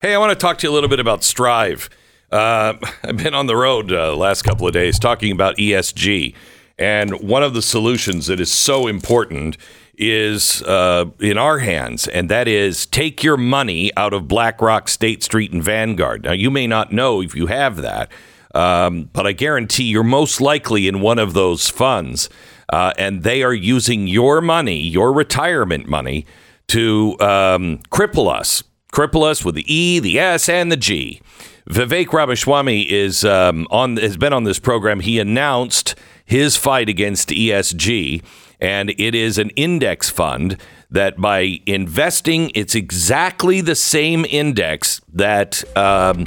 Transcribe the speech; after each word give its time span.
Hey, 0.00 0.14
I 0.14 0.18
want 0.18 0.30
to 0.30 0.36
talk 0.36 0.58
to 0.58 0.66
you 0.68 0.72
a 0.72 0.74
little 0.74 0.88
bit 0.88 1.00
about 1.00 1.24
Strive. 1.24 1.90
Uh, 2.30 2.74
I've 3.02 3.16
been 3.16 3.34
on 3.34 3.48
the 3.48 3.56
road 3.56 3.90
uh, 3.90 4.14
last 4.14 4.42
couple 4.42 4.64
of 4.64 4.72
days 4.72 4.96
talking 4.96 5.32
about 5.32 5.56
ESG, 5.56 6.36
and 6.78 7.20
one 7.20 7.42
of 7.42 7.52
the 7.52 7.62
solutions 7.62 8.28
that 8.28 8.38
is 8.38 8.52
so 8.52 8.86
important 8.86 9.56
is 9.96 10.62
uh, 10.62 11.06
in 11.18 11.36
our 11.36 11.58
hands, 11.58 12.06
and 12.06 12.28
that 12.28 12.46
is 12.46 12.86
take 12.86 13.24
your 13.24 13.36
money 13.36 13.90
out 13.96 14.12
of 14.12 14.28
BlackRock, 14.28 14.88
State 14.88 15.24
Street, 15.24 15.50
and 15.50 15.64
Vanguard. 15.64 16.22
Now, 16.22 16.32
you 16.32 16.48
may 16.48 16.68
not 16.68 16.92
know 16.92 17.20
if 17.20 17.34
you 17.34 17.48
have 17.48 17.78
that, 17.78 18.08
um, 18.54 19.10
but 19.12 19.26
I 19.26 19.32
guarantee 19.32 19.86
you're 19.86 20.04
most 20.04 20.40
likely 20.40 20.86
in 20.86 21.00
one 21.00 21.18
of 21.18 21.34
those 21.34 21.68
funds, 21.70 22.30
uh, 22.68 22.92
and 22.96 23.24
they 23.24 23.42
are 23.42 23.52
using 23.52 24.06
your 24.06 24.40
money, 24.42 24.78
your 24.78 25.12
retirement 25.12 25.88
money, 25.88 26.24
to 26.68 27.16
um, 27.18 27.78
cripple 27.90 28.32
us, 28.32 28.62
cripple 28.92 29.24
us 29.24 29.44
with 29.44 29.54
the 29.54 29.72
E, 29.72 29.98
the 29.98 30.18
S, 30.18 30.48
and 30.48 30.70
the 30.72 30.76
G. 30.76 31.20
Vivek 31.68 32.12
Ramaswamy 32.12 32.90
is 32.90 33.24
um, 33.24 33.66
on 33.70 33.96
has 33.98 34.16
been 34.16 34.32
on 34.32 34.44
this 34.44 34.58
program. 34.58 35.00
He 35.00 35.18
announced 35.18 35.94
his 36.24 36.56
fight 36.56 36.88
against 36.88 37.28
ESG, 37.28 38.22
and 38.60 38.90
it 38.90 39.14
is 39.14 39.36
an 39.36 39.50
index 39.50 40.08
fund 40.08 40.56
that 40.90 41.18
by 41.18 41.60
investing, 41.66 42.50
it's 42.54 42.74
exactly 42.74 43.60
the 43.60 43.74
same 43.74 44.24
index 44.24 45.02
that 45.12 45.62
um, 45.76 46.26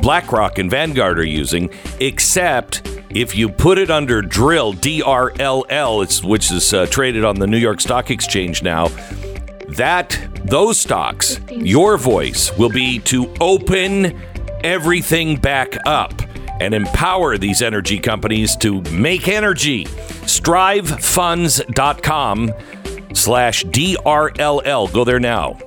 BlackRock 0.00 0.58
and 0.58 0.68
Vanguard 0.68 1.20
are 1.20 1.24
using, 1.24 1.70
except 2.00 2.82
if 3.10 3.36
you 3.36 3.48
put 3.48 3.78
it 3.78 3.90
under 3.90 4.22
Drill, 4.22 4.72
D 4.72 5.02
R 5.02 5.32
L 5.38 5.64
L, 5.68 6.04
which 6.24 6.50
is 6.50 6.74
uh, 6.74 6.86
traded 6.86 7.24
on 7.24 7.38
the 7.38 7.46
New 7.46 7.58
York 7.58 7.80
Stock 7.80 8.10
Exchange 8.10 8.64
now 8.64 8.88
that 9.76 10.18
those 10.44 10.78
stocks, 10.78 11.40
your 11.50 11.96
voice 11.96 12.56
will 12.56 12.70
be 12.70 13.00
to 13.00 13.28
open 13.40 14.16
everything 14.62 15.34
back 15.36 15.76
up 15.86 16.12
and 16.60 16.74
empower 16.74 17.38
these 17.38 17.62
energy 17.62 17.98
companies 17.98 18.54
to 18.56 18.82
make 18.90 19.28
energy. 19.28 19.84
Strivefunds.com 19.84 22.52
slash 23.14 23.64
DRLL. 23.64 24.92
Go 24.92 25.04
there 25.04 25.20
now. 25.20 25.58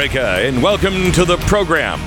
America, 0.00 0.46
and 0.46 0.62
welcome 0.62 1.12
to 1.12 1.26
the 1.26 1.36
program. 1.36 2.00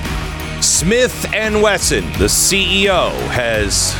Smith 0.60 1.32
and 1.32 1.62
Wesson, 1.62 2.02
the 2.14 2.26
CEO, 2.26 3.12
has. 3.28 3.92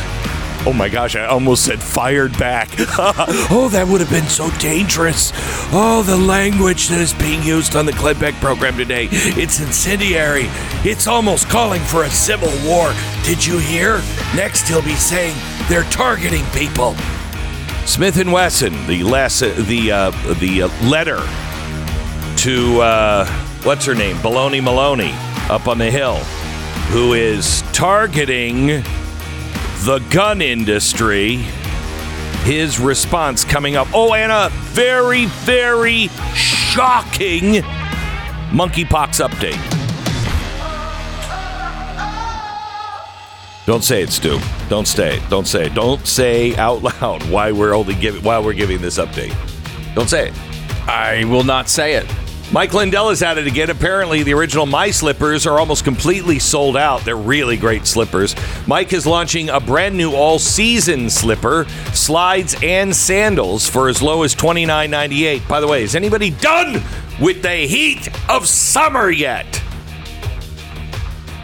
Oh 0.67 0.73
my 0.73 0.89
gosh, 0.89 1.15
I 1.15 1.27
almost 1.27 1.63
said 1.63 1.81
fired 1.81 2.37
back. 2.37 2.67
oh, 2.77 3.69
that 3.71 3.87
would 3.87 4.01
have 4.01 4.09
been 4.09 4.27
so 4.27 4.49
dangerous. 4.59 5.31
Oh, 5.71 6.03
the 6.05 6.17
language 6.17 6.89
that 6.89 6.99
is 6.99 7.13
being 7.13 7.41
used 7.41 7.77
on 7.77 7.85
the 7.85 7.93
Glenn 7.93 8.19
Beck 8.19 8.33
program 8.41 8.75
today. 8.75 9.07
It's 9.11 9.61
incendiary. 9.61 10.47
It's 10.83 11.07
almost 11.07 11.47
calling 11.47 11.81
for 11.83 12.03
a 12.03 12.09
civil 12.09 12.51
war. 12.69 12.93
Did 13.23 13.45
you 13.45 13.59
hear? 13.59 14.01
Next, 14.35 14.67
he'll 14.67 14.81
be 14.81 14.95
saying 14.95 15.37
they're 15.69 15.83
targeting 15.83 16.43
people. 16.47 16.95
Smith 17.85 18.17
and 18.17 18.33
Wesson, 18.33 18.73
the 18.87 19.03
the 19.03 19.91
uh, 19.91 20.33
the 20.33 20.63
uh, 20.63 20.89
letter 20.89 21.21
to 22.41 22.81
uh, 22.81 23.44
what's 23.65 23.83
her 23.85 23.95
name, 23.95 24.15
Baloney 24.17 24.63
Maloney, 24.63 25.11
up 25.49 25.67
on 25.67 25.79
the 25.79 25.89
hill, 25.89 26.17
who 26.91 27.13
is 27.13 27.63
targeting 27.73 28.67
the 28.67 30.05
gun 30.11 30.41
industry. 30.41 31.37
His 32.45 32.79
response 32.79 33.43
coming 33.43 33.75
up. 33.75 33.87
Oh, 33.91 34.13
and 34.13 34.31
a 34.31 34.49
very, 34.69 35.25
very 35.25 36.09
shocking 36.35 37.63
monkeypox 38.51 39.27
update. 39.27 39.59
Don't 43.65 43.83
say 43.83 44.03
it, 44.03 44.11
Stu. 44.11 44.39
Don't 44.69 44.87
say 44.87 45.17
it. 45.17 45.27
Don't 45.27 45.47
say 45.47 45.65
it. 45.65 45.73
Don't 45.73 46.05
say 46.05 46.55
out 46.55 46.83
loud 46.83 47.23
why 47.31 47.51
we're 47.51 47.73
only 47.73 47.95
giving 47.95 48.21
why 48.21 48.37
we're 48.37 48.53
giving 48.53 48.79
this 48.79 48.99
update. 48.99 49.35
Don't 49.95 50.09
say 50.09 50.27
it. 50.27 50.33
I 50.87 51.25
will 51.25 51.43
not 51.43 51.67
say 51.67 51.95
it. 51.95 52.05
Mike 52.51 52.73
Lindell 52.73 53.09
is 53.09 53.23
at 53.23 53.39
it 53.39 53.47
again. 53.47 53.71
Apparently, 53.71 54.21
the 54.21 54.33
original 54.33 54.67
My 54.67 54.91
Slippers 54.91 55.47
are 55.47 55.59
almost 55.59 55.83
completely 55.83 56.37
sold 56.37 56.77
out. 56.77 57.03
They're 57.03 57.17
really 57.17 57.57
great 57.57 57.87
slippers. 57.87 58.35
Mike 58.67 58.93
is 58.93 59.07
launching 59.07 59.49
a 59.49 59.59
brand 59.59 59.97
new 59.97 60.13
all 60.13 60.37
season 60.37 61.09
slipper, 61.09 61.65
slides, 61.91 62.55
and 62.61 62.95
sandals 62.95 63.67
for 63.67 63.89
as 63.89 64.01
low 64.01 64.23
as 64.23 64.35
$29.98. 64.35 65.47
By 65.47 65.59
the 65.59 65.67
way, 65.67 65.83
is 65.83 65.95
anybody 65.95 66.29
done 66.29 66.83
with 67.19 67.41
the 67.41 67.67
heat 67.67 68.07
of 68.29 68.47
summer 68.47 69.09
yet? 69.09 69.64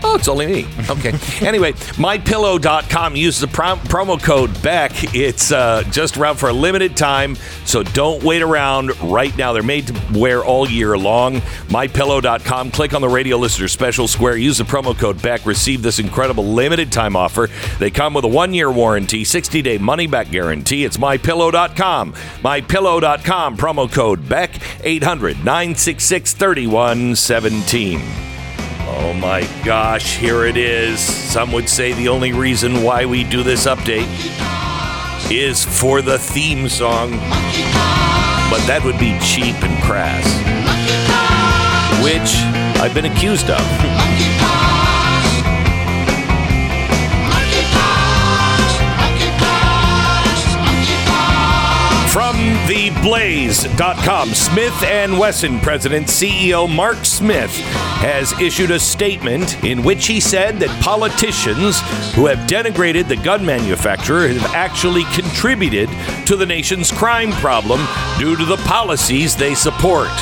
Oh, 0.04 0.16
it's 0.16 0.28
only 0.28 0.48
me. 0.48 0.68
Okay. 0.90 1.14
anyway, 1.46 1.74
mypillow.com. 1.74 3.16
Use 3.16 3.40
the 3.40 3.48
prom- 3.48 3.80
promo 3.82 4.22
code 4.22 4.52
BECK. 4.64 5.16
It's 5.16 5.52
uh, 5.52 5.84
just 5.92 6.18
around 6.18 6.38
for 6.38 6.50
a 6.50 6.54
limited 6.54 6.98
time, 6.98 7.36
so 7.66 7.84
don't 7.84 8.24
wait 8.24 8.42
around 8.42 9.00
right 9.02 9.36
now. 9.38 9.54
They're 9.54 9.64
made 9.64 9.88
to 9.88 10.20
wear 10.20 10.44
all 10.44 10.70
year 10.70 10.98
long. 10.98 11.36
Mypillow.com. 11.70 12.72
Click 12.72 12.94
on 12.94 13.02
the 13.02 13.10
radio 13.10 13.38
listener 13.38 13.68
special 13.68 14.08
square. 14.08 14.38
Use 14.38 14.58
the 14.58 14.64
promo 14.64 14.98
code 14.98 15.22
BECK. 15.22 15.46
Receive 15.46 15.82
this 15.82 16.00
incredible 16.00 16.46
limited 16.46 16.92
time 16.92 17.16
offer. 17.16 17.50
They 17.80 17.92
come 17.92 18.14
with 18.14 18.26
a 18.26 18.30
one 18.30 18.54
year 18.54 18.72
warranty, 18.72 19.24
60 19.24 19.62
day 19.62 19.78
money 19.78 20.08
back 20.08 20.32
guarantee. 20.32 20.84
It's 20.84 20.98
mypillow.com. 20.98 22.14
Mypillow.com. 22.14 23.58
Promo 23.58 23.92
code 23.92 24.28
BECK 24.28 24.60
800 24.84 25.38
966 25.38 26.34
3117. 26.34 28.41
Oh 29.12 29.14
my 29.14 29.42
gosh, 29.66 30.16
here 30.16 30.46
it 30.46 30.56
is. 30.56 31.02
Some 31.02 31.52
would 31.52 31.68
say 31.68 31.92
the 31.92 32.08
only 32.08 32.32
reason 32.32 32.82
why 32.82 33.06
we 33.06 33.26
do 33.26 33.44
this 33.44 33.66
update 33.66 34.08
is 35.30 35.66
for 35.66 36.02
the 36.02 36.18
theme 36.18 36.70
song. 36.70 37.12
But 38.50 38.66
that 38.68 38.82
would 38.86 38.98
be 38.98 39.20
cheap 39.20 39.62
and 39.64 39.84
crass, 39.84 40.24
which 42.02 42.82
I've 42.82 42.94
been 42.94 43.04
accused 43.04 43.50
of. 43.50 44.68
theblaze.com, 52.72 54.30
Smith 54.30 54.84
and 54.84 55.20
Wesson 55.20 55.60
president 55.60 56.08
CEO 56.08 56.74
Mark 56.74 57.04
Smith 57.04 57.52
has 58.00 58.32
issued 58.40 58.72
a 58.72 58.80
statement 58.80 59.62
in 59.66 59.84
which 59.84 60.08
he 60.08 60.22
said 60.22 60.58
that 60.58 60.70
politicians 60.82 61.82
who 62.14 62.28
have 62.28 62.38
denigrated 62.48 63.10
the 63.10 63.18
gun 63.18 63.46
manufacturer 63.46 64.30
have 64.30 64.56
actually 64.56 65.04
contributed 65.14 65.90
to 66.26 66.38
the 66.38 66.46
nation's 66.46 66.94
crime 66.94 67.34
problem 67.34 67.82
due 68.18 68.38
to 68.38 68.46
the 68.46 68.62
policies 68.66 69.36
they 69.36 69.54
support. 69.54 70.08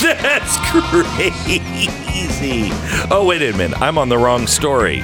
That's 0.00 0.56
crazy. 0.70 2.70
Oh, 3.10 3.26
wait 3.28 3.42
a 3.42 3.54
minute. 3.58 3.78
I'm 3.82 3.98
on 3.98 4.08
the 4.08 4.16
wrong 4.16 4.46
story. 4.46 5.02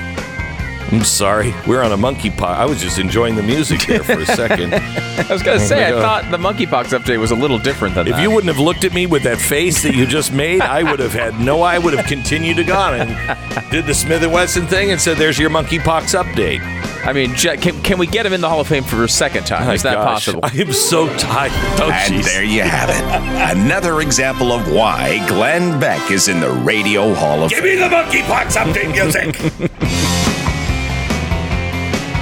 I'm 0.93 1.05
sorry. 1.05 1.55
We're 1.69 1.83
on 1.83 1.93
a 1.93 1.97
monkeypox. 1.97 2.43
I 2.43 2.67
was 2.67 2.81
just 2.81 2.99
enjoying 2.99 3.37
the 3.37 3.43
music 3.43 3.81
there 3.87 4.03
for 4.03 4.19
a 4.19 4.27
second. 4.27 4.75
I 4.75 5.27
was 5.33 5.43
gonna 5.43 5.61
say, 5.61 5.85
I 5.85 5.91
go. 5.91 6.01
thought 6.03 6.31
the 6.31 6.37
monkeypox 6.37 6.99
update 6.99 7.19
was 7.21 7.31
a 7.31 7.37
little 7.37 7.59
different 7.59 7.95
than 7.95 8.07
If 8.09 8.13
that. 8.15 8.19
If 8.21 8.23
you 8.29 8.35
wouldn't 8.35 8.53
have 8.55 8.63
looked 8.65 8.85
at 8.85 8.93
me 8.93 9.07
with 9.07 9.23
that 9.23 9.39
face 9.39 9.83
that 9.85 9.95
you 9.95 10.05
just 10.07 10.33
made, 10.33 10.61
I 10.63 10.83
would 10.83 10.99
have 10.99 11.13
had 11.13 11.39
no. 11.41 11.63
I 11.63 11.79
would 11.79 11.95
have 11.95 12.07
continued 12.07 12.57
to 12.57 12.65
go 12.65 12.75
on 12.75 12.95
and 13.01 13.71
did 13.71 13.87
the 13.87 13.95
Smith 13.95 14.23
and 14.23 14.33
Wesson 14.33 14.67
thing 14.67 14.91
and 14.91 15.01
said, 15.01 15.17
"There's 15.17 15.39
your 15.39 15.51
monkeypox 15.51 16.21
update." 16.21 16.61
I 17.07 17.15
mean, 17.15 17.33
can, 17.35 17.81
can 17.83 17.99
we 17.99 18.07
get 18.07 18.27
him 18.27 18.35
in 18.35 18.43
the 18.43 18.49
Hall 18.49 18.61
of 18.61 18.67
Fame 18.69 18.83
for 18.85 19.03
a 19.05 19.09
second 19.09 19.47
time? 19.47 19.71
Is 19.71 19.83
that 19.85 19.95
gosh, 19.95 20.27
possible? 20.27 20.41
I 20.43 20.49
am 20.61 20.71
so 20.71 21.07
tired. 21.17 21.51
Oh, 21.81 21.91
And 21.91 22.15
jeez. 22.17 22.25
there 22.27 22.45
you 22.45 22.61
have 22.61 22.91
it. 22.91 23.57
Another 23.57 24.03
example 24.03 24.53
of 24.53 24.71
why 24.71 25.27
Glenn 25.27 25.81
Beck 25.81 26.11
is 26.11 26.29
in 26.29 26.41
the 26.41 26.51
Radio 26.51 27.15
Hall 27.15 27.43
of 27.43 27.49
Give 27.51 27.61
Fame. 27.61 27.81
me 27.81 27.89
the 27.89 27.89
monkeypox 27.89 28.55
update 28.55 28.93
music. 28.93 29.71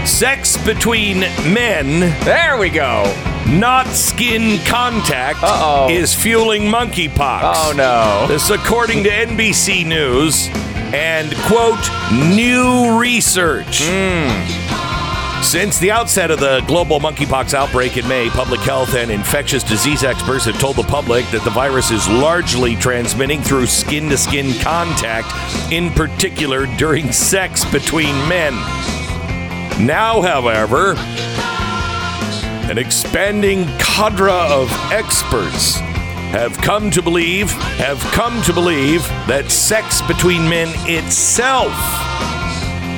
Sex 0.09 0.57
between 0.65 1.21
men, 1.53 2.01
There 2.25 2.57
we 2.59 2.71
go. 2.71 3.05
not 3.47 3.87
skin 3.87 4.59
contact, 4.65 5.41
Uh-oh. 5.43 5.89
is 5.91 6.13
fueling 6.15 6.63
monkeypox. 6.63 7.41
Oh 7.55 7.73
no. 7.77 8.27
This, 8.27 8.51
according 8.51 9.05
to 9.05 9.11
NBC 9.11 9.85
News 9.87 10.49
and, 10.93 11.33
quote, 11.47 11.79
new 12.35 12.99
research. 12.99 13.83
Hmm. 13.85 15.43
Since 15.43 15.79
the 15.79 15.93
outset 15.93 16.33
of 16.33 16.41
the 16.41 16.63
global 16.67 16.99
monkeypox 16.99 17.55
outbreak 17.55 17.97
in 17.97 18.09
May, 18.09 18.29
public 18.31 18.61
health 18.61 18.95
and 18.95 19.11
infectious 19.13 19.63
disease 19.63 20.03
experts 20.03 20.47
have 20.47 20.59
told 20.59 20.75
the 20.77 20.83
public 20.83 21.25
that 21.31 21.45
the 21.45 21.51
virus 21.51 21.93
is 21.93 22.09
largely 22.09 22.75
transmitting 22.75 23.41
through 23.41 23.67
skin 23.67 24.09
to 24.09 24.17
skin 24.19 24.53
contact, 24.61 25.33
in 25.73 25.91
particular 25.91 26.67
during 26.77 27.13
sex 27.13 27.65
between 27.71 28.15
men. 28.29 28.53
Now, 29.79 30.21
however, 30.21 30.95
an 32.69 32.79
expanding 32.79 33.65
cadre 33.79 34.31
of 34.31 34.71
experts 34.91 35.77
have 36.33 36.59
come 36.59 36.91
to 36.91 37.01
believe 37.01 37.53
have 37.79 38.01
come 38.13 38.43
to 38.43 38.53
believe 38.53 39.03
that 39.29 39.51
sex 39.51 40.03
between 40.03 40.49
men 40.49 40.69
itself 40.89 41.73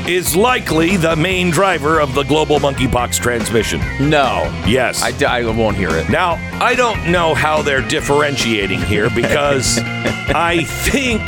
is 0.09 0.35
likely 0.35 0.97
the 0.97 1.15
main 1.15 1.51
driver 1.51 2.01
of 2.01 2.15
the 2.15 2.23
global 2.25 2.59
monkeypox 2.59 3.21
transmission. 3.21 3.81
No. 4.01 4.51
Yes. 4.67 5.03
I, 5.03 5.13
I 5.39 5.45
won't 5.51 5.77
hear 5.77 5.91
it. 5.91 6.09
now, 6.09 6.33
I 6.61 6.75
don't 6.75 7.13
know 7.13 7.35
how 7.35 7.63
they're 7.63 7.87
differentiating 7.87 8.81
here 8.81 9.11
because 9.11 9.79
I 9.85 10.65
think 10.65 11.21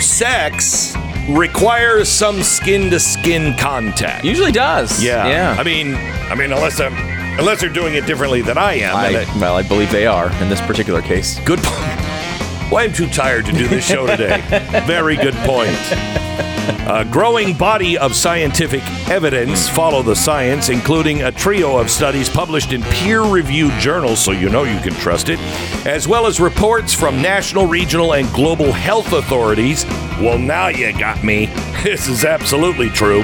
sex 0.00 0.94
requires 1.28 2.08
some 2.08 2.42
skin 2.42 2.90
to 2.90 3.00
skin 3.00 3.54
contact. 3.56 4.24
Usually 4.24 4.52
does. 4.52 5.02
Yeah. 5.02 5.26
Yeah. 5.28 5.56
I 5.58 5.62
mean, 5.64 5.94
I 5.94 6.34
mean, 6.34 6.52
unless 6.52 6.80
I'm, 6.80 6.94
unless 7.38 7.60
they're 7.60 7.70
doing 7.70 7.94
it 7.94 8.06
differently 8.06 8.42
than 8.42 8.58
I 8.58 8.74
am. 8.74 8.94
I, 8.96 9.22
I- 9.22 9.38
well, 9.38 9.56
I 9.56 9.62
believe 9.62 9.90
they 9.90 10.06
are 10.06 10.30
in 10.42 10.48
this 10.48 10.60
particular 10.62 11.02
case. 11.02 11.38
good 11.40 11.60
point. 11.62 12.00
Well, 12.70 12.82
I'm 12.82 12.94
too 12.94 13.08
tired 13.08 13.44
to 13.44 13.52
do 13.52 13.68
this 13.68 13.86
show 13.86 14.06
today. 14.06 14.42
Very 14.86 15.16
good 15.16 15.34
point. 15.44 15.68
A 16.86 17.04
growing 17.04 17.56
body 17.56 17.98
of 17.98 18.14
scientific 18.14 18.82
evidence 19.08 19.68
follow 19.68 20.02
the 20.02 20.14
science, 20.14 20.68
including 20.68 21.22
a 21.22 21.32
trio 21.32 21.78
of 21.78 21.90
studies 21.90 22.28
published 22.28 22.72
in 22.72 22.82
peer-reviewed 22.84 23.72
journals, 23.80 24.18
so 24.18 24.32
you 24.32 24.48
know 24.48 24.64
you 24.64 24.78
can 24.80 24.92
trust 24.94 25.28
it, 25.28 25.38
as 25.86 26.08
well 26.08 26.26
as 26.26 26.40
reports 26.40 26.94
from 26.94 27.20
national, 27.20 27.66
regional, 27.66 28.14
and 28.14 28.30
global 28.32 28.72
health 28.72 29.12
authorities. 29.12 29.84
Well, 30.20 30.38
now 30.38 30.68
you 30.68 30.92
got 30.98 31.22
me. 31.24 31.50
This 31.84 32.08
is 32.08 32.24
absolutely 32.24 32.88
true. 32.88 33.20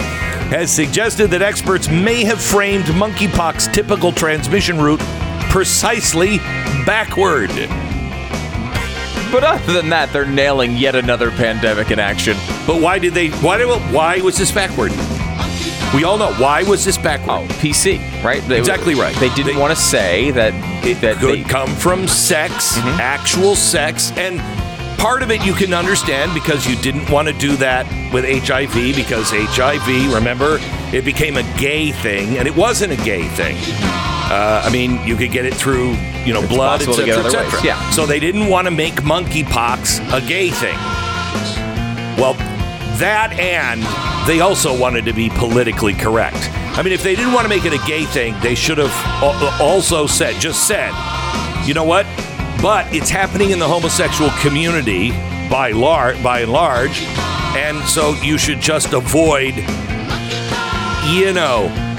Has 0.51 0.71
suggested 0.71 1.31
that 1.31 1.41
experts 1.41 1.89
may 1.89 2.25
have 2.25 2.43
framed 2.43 2.85
monkeypox 2.87 3.73
typical 3.73 4.13
transmission 4.13 4.79
route 4.79 5.01
precisely 5.49 6.39
backward. 6.85 7.51
But 9.31 9.45
other 9.45 9.73
than 9.73 9.91
that, 9.91 10.13
they're 10.13 10.27
nailing 10.27 10.77
yet 10.77 10.95
another 10.95 11.31
pandemic 11.31 11.91
in 11.91 11.99
action. 11.99 12.37
But 12.67 12.81
why 12.81 12.99
did 12.99 13.15
they? 13.15 13.29
Why 13.29 13.59
did? 13.59 13.69
Why 13.93 14.21
was 14.21 14.37
this 14.37 14.51
backward? 14.51 14.93
We 15.95 16.05
all 16.05 16.19
know 16.19 16.33
why 16.35 16.63
was 16.63 16.85
this 16.85 16.97
backward. 16.97 17.29
Oh, 17.31 17.47
PC, 17.55 17.99
right? 18.23 18.41
They, 18.43 18.59
Exactly 18.59 18.95
right. 18.95 19.15
They 19.17 19.29
didn't 19.35 19.59
want 19.59 19.77
to 19.77 19.81
say 19.81 20.31
that 20.33 20.55
it 20.85 21.01
that 21.01 21.17
could 21.17 21.41
they, 21.41 21.43
come 21.43 21.69
from 21.75 22.07
sex, 22.07 22.77
mm-hmm. 22.79 23.01
actual 23.01 23.57
sex, 23.57 24.13
and 24.13 24.39
part 25.01 25.23
of 25.23 25.33
it 25.33 25.45
you 25.45 25.53
can 25.53 25.75
understand 25.75 26.33
because 26.33 26.67
you 26.67 26.77
didn't 26.77 27.11
want 27.11 27.27
to 27.27 27.35
do 27.35 27.57
that 27.57 27.87
with 28.13 28.25
HIV 28.25 28.95
because 28.95 29.31
HIV, 29.33 30.15
remember, 30.15 30.59
it 30.95 31.05
became 31.05 31.37
a 31.37 31.43
gay 31.59 31.91
thing, 31.91 32.39
and 32.39 32.47
it 32.47 32.55
wasn't 32.55 32.93
a 32.93 33.05
gay 33.05 33.27
thing. 33.29 33.57
Uh, 34.31 34.63
I 34.65 34.71
mean, 34.71 35.05
you 35.05 35.17
could 35.17 35.33
get 35.33 35.45
it 35.45 35.55
through, 35.55 35.97
you 36.25 36.33
know, 36.33 36.47
blood, 36.47 36.79
possible 36.79 36.95
to 36.95 37.03
etc., 37.03 37.25
etc. 37.25 37.51
ways, 37.51 37.65
yeah. 37.65 37.91
So 37.91 38.07
they 38.07 38.21
didn't 38.21 38.47
want 38.47 38.67
to 38.67 38.71
make 38.71 38.95
monkeypox 39.03 39.99
a 40.17 40.25
gay 40.25 40.51
thing. 40.51 40.77
Well, 42.17 42.35
that 43.01 43.33
and 43.41 43.83
they 44.29 44.41
also 44.41 44.79
wanted 44.79 45.05
to 45.07 45.13
be 45.13 45.31
politically 45.31 45.95
correct. 45.95 46.37
I 46.79 46.83
mean, 46.83 46.93
if 46.93 47.03
they 47.03 47.17
didn't 47.17 47.33
want 47.33 47.45
to 47.45 47.49
make 47.49 47.65
it 47.65 47.73
a 47.73 47.85
gay 47.89 48.05
thing, 48.05 48.37
they 48.41 48.55
should 48.55 48.79
have 48.79 48.95
also 49.61 50.07
said, 50.07 50.41
just 50.41 50.69
said, 50.69 50.93
you 51.67 51.75
know 51.75 51.85
what? 51.85 52.07
But 52.63 52.87
it's 52.95 53.11
happening 53.11 53.51
in 53.51 53.59
the 53.59 53.67
homosexual 53.67 54.31
community 54.41 55.11
by 55.51 55.73
lar- 55.73 56.15
by 56.23 56.41
and 56.41 56.53
large, 56.53 57.03
and 57.57 57.83
so 57.89 58.13
you 58.23 58.39
should 58.39 58.61
just 58.61 58.93
avoid, 58.93 59.57
you 61.11 61.33
know, 61.33 61.90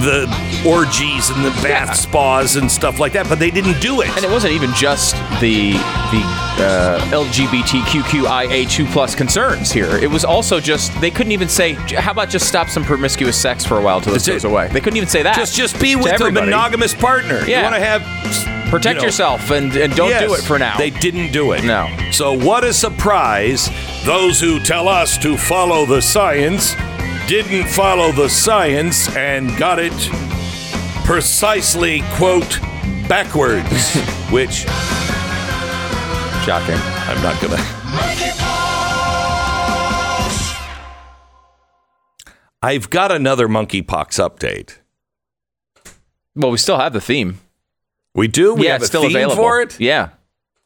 the 0.00 0.24
orgies 0.66 1.30
and 1.30 1.44
the 1.44 1.50
bath 1.62 1.88
Yeah. 1.88 1.92
spas 1.92 2.56
and 2.56 2.70
stuff 2.70 2.98
like 2.98 3.12
that. 3.12 3.28
But 3.28 3.38
they 3.38 3.50
didn't 3.50 3.80
do 3.80 4.00
it. 4.00 4.08
and 4.16 4.24
it 4.24 4.30
wasn't 4.30 4.52
even 4.54 4.72
just 4.74 5.14
the 5.40 5.72
the 6.12 6.22
uh, 6.60 7.00
LGBTQIA2 7.10 8.92
plus 8.92 9.14
concerns 9.14 9.70
here. 9.70 9.90
It 9.96 10.10
was 10.10 10.24
also 10.24 10.60
just 10.60 10.98
they 11.00 11.10
couldn't 11.10 11.32
even 11.32 11.48
say, 11.48 11.72
how 11.74 12.12
about 12.12 12.28
just 12.28 12.46
stop 12.48 12.68
some 12.68 12.84
promiscuous 12.84 13.40
sex 13.40 13.64
for 13.64 13.78
a 13.78 13.82
while 13.82 14.00
till 14.00 14.12
this 14.12 14.26
goes 14.26 14.44
away. 14.44 14.68
They 14.68 14.80
couldn't 14.80 14.96
even 14.96 15.08
say 15.08 15.22
that. 15.22 15.36
just 15.36 15.54
just 15.54 15.80
be 15.80 15.96
with 15.96 16.20
a 16.20 16.30
monogamous 16.30 16.94
partner. 16.94 17.44
Yeah. 17.46 17.58
You 17.58 17.62
want 17.64 17.74
to 17.76 17.80
have 17.80 18.02
Protect 18.70 18.94
you 18.94 19.00
know, 19.00 19.06
yourself 19.06 19.50
and, 19.50 19.74
and 19.74 19.92
don't 19.96 20.16
do 20.20 20.34
it 20.34 20.42
for 20.42 20.56
now. 20.56 20.78
They 20.78 20.90
didn't 20.90 21.32
do 21.32 21.52
it. 21.52 21.64
No. 21.64 21.88
So 22.12 22.32
what 22.32 22.62
a 22.62 22.72
surprise! 22.72 23.68
Those 24.04 24.40
who 24.40 24.60
tell 24.60 24.86
us 24.88 25.18
to 25.18 25.36
follow 25.36 25.84
the 25.86 26.00
science 26.00 26.76
didn't 27.30 27.68
follow 27.68 28.10
the 28.10 28.28
science 28.28 29.08
and 29.14 29.56
got 29.56 29.78
it 29.78 29.92
precisely 31.04 32.02
quote 32.14 32.58
backwards, 33.06 33.94
which 34.32 34.66
Shocking. 36.44 36.74
I'm 36.74 37.22
not 37.22 37.40
gonna. 37.40 37.56
I've 42.60 42.90
got 42.90 43.12
another 43.12 43.46
monkeypox 43.46 44.18
update. 44.18 44.78
Well, 46.34 46.50
we 46.50 46.58
still 46.58 46.78
have 46.78 46.92
the 46.92 47.00
theme. 47.00 47.38
We 48.12 48.26
do. 48.26 48.54
We 48.54 48.64
yeah, 48.64 48.72
have 48.72 48.80
it's 48.80 48.86
a 48.86 48.88
still 48.88 49.02
theme 49.02 49.12
available 49.12 49.36
for 49.36 49.60
it. 49.60 49.78
Yeah. 49.78 50.08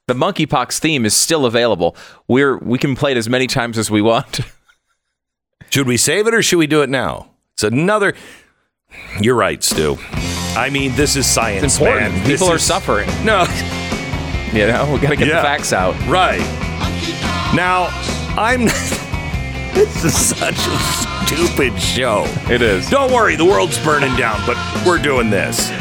The 0.07 0.15
monkeypox 0.15 0.79
theme 0.79 1.05
is 1.05 1.13
still 1.13 1.45
available. 1.45 1.95
We're 2.27 2.57
we 2.57 2.79
can 2.79 2.97
play 2.97 3.11
it 3.13 3.19
as 3.19 3.29
many 3.29 3.49
times 3.49 3.77
as 3.77 3.91
we 3.91 4.01
want. 4.01 4.41
Should 5.75 5.89
we 5.89 5.97
save 5.97 6.29
it 6.29 6.35
or 6.35 6.41
should 6.41 6.59
we 6.59 6.69
do 6.69 6.83
it 6.83 6.89
now? 6.89 7.31
It's 7.55 7.65
another. 7.65 8.15
You're 9.21 9.35
right, 9.35 9.61
Stu. 9.61 9.99
I 10.57 10.71
mean, 10.71 10.95
this 10.95 11.17
is 11.17 11.27
science, 11.27 11.65
It's 11.65 11.79
important. 11.81 12.13
man. 12.15 12.23
This 12.29 12.39
People 12.41 12.53
are 12.53 12.57
is- 12.59 12.63
suffering. 12.63 13.09
No, 13.25 13.43
You 14.53 14.69
know, 14.69 14.89
we 14.95 15.01
got 15.01 15.09
to 15.09 15.17
get 15.17 15.27
Yeah. 15.27 15.39
the 15.39 15.43
facts 15.43 15.73
out. 15.73 15.97
right. 16.07 16.39
Now, 17.57 17.89
I'm. 18.41 18.67
this 19.75 20.05
is 20.05 20.17
such 20.17 20.55
a 20.55 20.79
stupid 21.27 21.81
show. 21.81 22.25
It 22.51 22.63
is. 22.63 22.89
Don't 22.91 23.13
worry, 23.13 23.37
the 23.37 23.45
world's 23.45 23.83
burning 23.83 24.15
down, 24.17 24.41
but 24.47 24.57
we're 24.87 24.99
doing 24.99 25.31
this. 25.31 25.71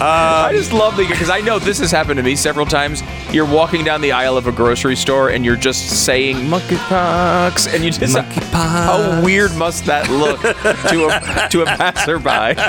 I 0.00 0.50
just 0.52 0.72
love 0.72 0.96
the 0.96 1.06
because 1.06 1.30
I 1.30 1.40
know 1.40 1.58
this 1.58 1.78
has 1.78 1.90
happened 1.90 2.18
to 2.18 2.22
me 2.22 2.36
several 2.36 2.66
times. 2.66 3.02
You're 3.32 3.46
walking 3.46 3.84
down 3.84 4.00
the 4.00 4.12
aisle 4.12 4.36
of 4.36 4.46
a 4.46 4.52
grocery 4.52 4.96
store 4.96 5.30
and 5.30 5.44
you're 5.44 5.56
just 5.56 6.04
saying 6.04 6.36
monkeypox, 6.36 7.72
and 7.74 7.84
you 7.84 7.90
just 7.90 8.16
how 8.52 9.22
weird 9.22 9.54
must 9.56 9.84
that 9.86 10.08
look 10.10 10.40
to 10.40 11.06
a 11.06 11.48
to 11.50 11.62
a 11.62 11.66
passerby? 11.66 12.60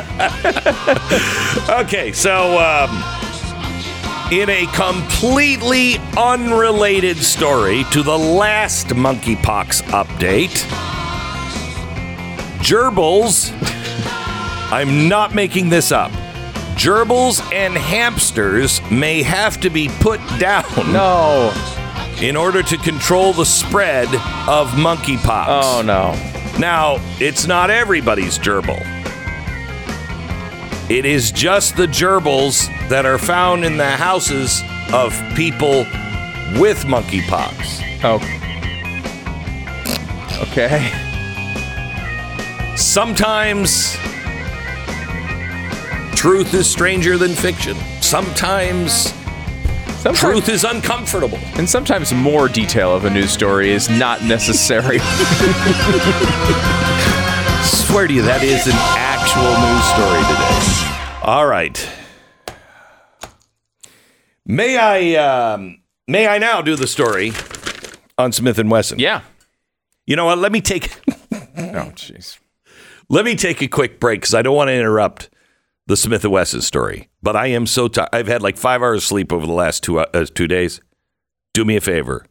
Okay, 1.84 2.12
so 2.12 2.58
um, 2.60 2.90
in 4.32 4.50
a 4.50 4.66
completely 4.74 5.98
unrelated 6.18 7.18
story 7.18 7.84
to 7.92 8.04
the 8.04 8.18
last 8.18 8.88
monkeypox 8.88 9.84
update, 9.84 10.66
gerbils, 12.62 13.52
I'm 14.72 15.08
not 15.08 15.34
making 15.34 15.70
this 15.70 15.92
up, 15.92 16.12
gerbils 16.76 17.42
and 17.54 17.76
hamsters 17.78 18.82
may 18.92 19.24
have 19.24 19.60
to 19.62 19.70
be 19.70 19.90
put 20.00 20.20
down 20.40 20.64
No. 20.92 21.52
in 22.22 22.36
order 22.36 22.62
to 22.64 22.78
control 22.78 23.34
the 23.34 23.46
spread 23.46 24.08
of 24.48 24.70
monkeypox. 24.72 25.46
Oh 25.64 25.82
no. 25.86 26.14
Now, 26.60 26.98
it's 27.20 27.48
not 27.48 27.70
everybody's 27.70 28.38
gerbil. 28.38 28.80
It 30.90 31.06
is 31.06 31.32
just 31.32 31.78
the 31.78 31.86
gerbils 31.88 32.68
that 32.90 33.06
are 33.06 33.18
found 33.20 33.64
in 33.64 33.78
the 33.78 33.86
houses 33.90 34.62
of 34.92 35.14
people 35.36 35.86
with 36.60 36.84
monkeypox. 36.86 38.02
Oh. 38.04 38.20
Okay. 40.52 40.92
Sometimes 42.80 43.98
truth 46.16 46.54
is 46.54 46.70
stranger 46.70 47.18
than 47.18 47.34
fiction. 47.36 47.76
Sometimes 48.02 49.14
Sometimes, 50.02 50.20
truth 50.20 50.48
is 50.48 50.64
uncomfortable. 50.64 51.38
and 51.56 51.70
sometimes 51.70 52.14
more 52.14 52.48
detail 52.48 52.96
of 52.96 53.04
a 53.04 53.10
news 53.10 53.32
story 53.32 53.72
is 53.72 53.90
not 53.90 54.24
necessary. 54.24 55.00
Swear 57.64 58.08
to 58.08 58.14
you, 58.14 58.22
that 58.22 58.44
is 58.44 58.66
an 58.66 58.74
actual 58.96 59.52
news 59.60 59.86
story 59.92 60.24
today. 60.32 61.22
All 61.24 61.46
right. 61.48 61.86
May 64.46 64.78
I 64.78 65.16
um, 65.16 65.82
may 66.08 66.28
I 66.28 66.38
now 66.38 66.62
do 66.62 66.78
the 66.78 66.88
story 66.88 67.34
on 68.18 68.32
Smith 68.32 68.58
and 68.58 68.72
Wesson? 68.72 69.00
yeah. 69.00 69.22
You 70.08 70.16
know 70.16 70.26
what? 70.26 70.38
Let 70.40 70.54
me 70.54 70.62
take 70.62 70.96
Oh, 71.58 71.92
jeez. 71.94 72.40
Let 73.10 73.26
me 73.26 73.36
take 73.36 73.62
a 73.62 73.68
quick 73.68 74.00
break 74.00 74.22
because 74.22 74.34
I 74.34 74.42
don't 74.42 74.56
want 74.56 74.70
to 74.70 74.74
interrupt 74.74 75.30
the 75.88 75.98
Smith 75.98 76.24
and 76.24 76.32
Wesson 76.32 76.62
story. 76.62 77.10
But 77.22 77.36
I 77.36 77.48
am 77.48 77.66
so 77.66 77.88
tired. 77.88 78.10
I've 78.14 78.28
had 78.28 78.42
like 78.42 78.58
five 78.58 78.82
hours 78.82 79.00
of 79.00 79.04
sleep 79.04 79.34
over 79.34 79.46
the 79.46 79.54
last 79.54 79.84
two 79.84 80.00
uh, 80.00 80.26
two 80.34 80.48
days. 80.48 80.80
Do 81.54 81.66
me 81.66 81.76
a 81.76 81.82
favor. 81.82 82.26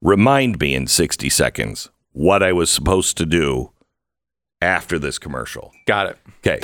Remind 0.00 0.60
me 0.60 0.74
in 0.74 0.86
sixty 0.86 1.28
seconds 1.28 1.90
what 2.12 2.42
I 2.42 2.52
was 2.52 2.70
supposed 2.70 3.16
to 3.18 3.26
do 3.26 3.72
after 4.60 4.98
this 4.98 5.18
commercial. 5.18 5.72
Got 5.86 6.08
it. 6.08 6.18
Okay. 6.46 6.60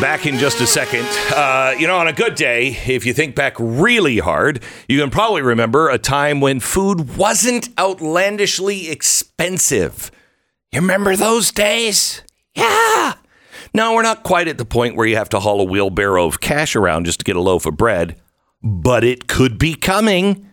Back 0.00 0.26
in 0.26 0.38
just 0.38 0.60
a 0.60 0.66
second. 0.66 1.06
Uh, 1.34 1.74
you 1.78 1.86
know, 1.86 1.96
on 1.96 2.06
a 2.06 2.12
good 2.12 2.34
day, 2.34 2.68
if 2.86 3.06
you 3.06 3.14
think 3.14 3.34
back 3.34 3.54
really 3.58 4.18
hard, 4.18 4.62
you 4.88 5.00
can 5.00 5.08
probably 5.10 5.40
remember 5.40 5.88
a 5.88 5.98
time 5.98 6.40
when 6.40 6.60
food 6.60 7.16
wasn't 7.16 7.70
outlandishly 7.78 8.90
expensive. 8.90 10.10
You 10.70 10.80
remember 10.80 11.16
those 11.16 11.50
days? 11.50 12.22
Yeah. 12.56 13.14
No, 13.74 13.94
we're 13.94 14.02
not 14.02 14.22
quite 14.22 14.48
at 14.48 14.58
the 14.58 14.64
point 14.64 14.96
where 14.96 15.06
you 15.06 15.16
have 15.16 15.28
to 15.30 15.40
haul 15.40 15.60
a 15.60 15.64
wheelbarrow 15.64 16.26
of 16.26 16.40
cash 16.40 16.74
around 16.74 17.04
just 17.04 17.18
to 17.20 17.24
get 17.24 17.36
a 17.36 17.40
loaf 17.40 17.66
of 17.66 17.76
bread, 17.76 18.16
but 18.62 19.04
it 19.04 19.26
could 19.28 19.58
be 19.58 19.74
coming. 19.74 20.50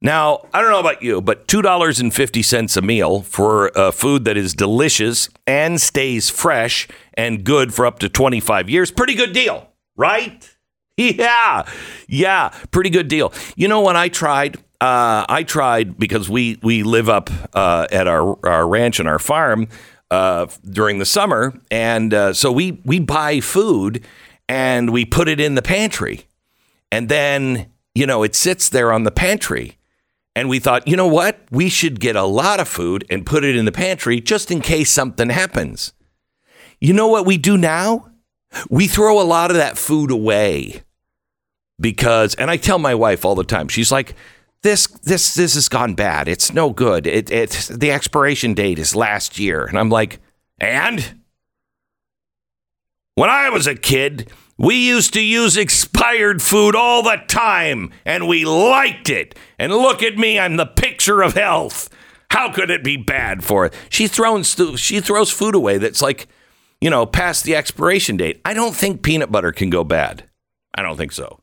Now, 0.00 0.46
I 0.54 0.62
don't 0.62 0.70
know 0.70 0.80
about 0.80 1.02
you, 1.02 1.20
but 1.20 1.46
$2.50 1.46 2.76
a 2.76 2.82
meal 2.82 3.20
for 3.20 3.76
uh, 3.76 3.90
food 3.90 4.24
that 4.24 4.38
is 4.38 4.54
delicious 4.54 5.28
and 5.46 5.78
stays 5.78 6.30
fresh 6.30 6.88
and 7.12 7.44
good 7.44 7.74
for 7.74 7.84
up 7.84 7.98
to 7.98 8.08
25 8.08 8.70
years, 8.70 8.90
pretty 8.90 9.14
good 9.14 9.32
deal, 9.32 9.68
right? 9.96 10.48
Yeah, 10.96 11.64
yeah, 12.08 12.50
pretty 12.72 12.90
good 12.90 13.08
deal. 13.08 13.32
You 13.56 13.68
know 13.68 13.80
what 13.80 13.96
I 13.96 14.08
tried? 14.10 14.58
Uh, 14.82 15.24
I 15.26 15.44
tried 15.44 15.98
because 15.98 16.28
we 16.28 16.58
we 16.62 16.82
live 16.82 17.08
up 17.08 17.30
uh, 17.54 17.86
at 17.90 18.06
our 18.06 18.38
our 18.46 18.68
ranch 18.68 19.00
and 19.00 19.08
our 19.08 19.18
farm 19.18 19.68
uh, 20.10 20.46
during 20.68 20.98
the 20.98 21.04
summer, 21.06 21.54
and 21.70 22.12
uh, 22.12 22.32
so 22.32 22.50
we 22.50 22.80
we 22.84 22.98
buy 22.98 23.40
food 23.40 24.04
and 24.48 24.90
we 24.90 25.04
put 25.04 25.28
it 25.28 25.40
in 25.40 25.54
the 25.54 25.62
pantry, 25.62 26.26
and 26.90 27.08
then 27.08 27.70
you 27.94 28.06
know 28.06 28.22
it 28.22 28.34
sits 28.34 28.68
there 28.68 28.92
on 28.92 29.04
the 29.04 29.10
pantry. 29.10 29.76
And 30.36 30.48
we 30.48 30.60
thought, 30.60 30.86
you 30.86 30.96
know 30.96 31.08
what? 31.08 31.40
We 31.50 31.68
should 31.68 31.98
get 31.98 32.14
a 32.14 32.22
lot 32.22 32.60
of 32.60 32.68
food 32.68 33.04
and 33.10 33.26
put 33.26 33.44
it 33.44 33.56
in 33.56 33.64
the 33.64 33.72
pantry 33.72 34.20
just 34.20 34.52
in 34.52 34.60
case 34.60 34.90
something 34.90 35.28
happens. 35.28 35.92
You 36.80 36.92
know 36.92 37.08
what 37.08 37.26
we 37.26 37.36
do 37.36 37.58
now? 37.58 38.10
We 38.70 38.86
throw 38.86 39.20
a 39.20 39.24
lot 39.24 39.50
of 39.50 39.56
that 39.56 39.76
food 39.76 40.12
away 40.12 40.82
because, 41.80 42.36
and 42.36 42.50
I 42.50 42.56
tell 42.56 42.78
my 42.78 42.94
wife 42.94 43.24
all 43.24 43.34
the 43.34 43.44
time, 43.44 43.68
she's 43.68 43.90
like, 43.90 44.14
this, 44.62 44.86
this, 44.86 45.34
this 45.34 45.54
has 45.54 45.68
gone 45.68 45.94
bad. 45.94 46.28
It's 46.28 46.52
no 46.52 46.70
good. 46.70 47.06
It, 47.06 47.30
it, 47.30 47.50
the 47.70 47.90
expiration 47.90 48.54
date 48.54 48.78
is 48.78 48.94
last 48.94 49.38
year. 49.38 49.64
And 49.64 49.78
I'm 49.78 49.88
like, 49.88 50.20
and? 50.58 51.20
When 53.14 53.30
I 53.30 53.50
was 53.50 53.66
a 53.66 53.74
kid, 53.74 54.30
we 54.58 54.74
used 54.74 55.14
to 55.14 55.22
use 55.22 55.56
expired 55.56 56.42
food 56.42 56.76
all 56.76 57.02
the 57.02 57.16
time, 57.28 57.90
and 58.04 58.28
we 58.28 58.44
liked 58.44 59.08
it. 59.08 59.34
And 59.58 59.72
look 59.72 60.02
at 60.02 60.18
me, 60.18 60.38
I'm 60.38 60.56
the 60.56 60.66
picture 60.66 61.22
of 61.22 61.32
health. 61.32 61.88
How 62.30 62.52
could 62.52 62.70
it 62.70 62.84
be 62.84 62.98
bad 62.98 63.42
for 63.42 63.66
it? 63.66 63.74
She 63.88 64.06
throws 64.06 64.54
she 64.78 65.00
throws 65.00 65.30
food 65.30 65.54
away 65.54 65.78
that's 65.78 66.02
like, 66.02 66.28
you 66.80 66.90
know, 66.90 67.06
past 67.06 67.44
the 67.44 67.56
expiration 67.56 68.18
date. 68.18 68.40
I 68.44 68.54
don't 68.54 68.76
think 68.76 69.02
peanut 69.02 69.32
butter 69.32 69.50
can 69.50 69.70
go 69.70 69.82
bad. 69.82 70.24
I 70.74 70.82
don't 70.82 70.96
think 70.96 71.12
so. 71.12 71.40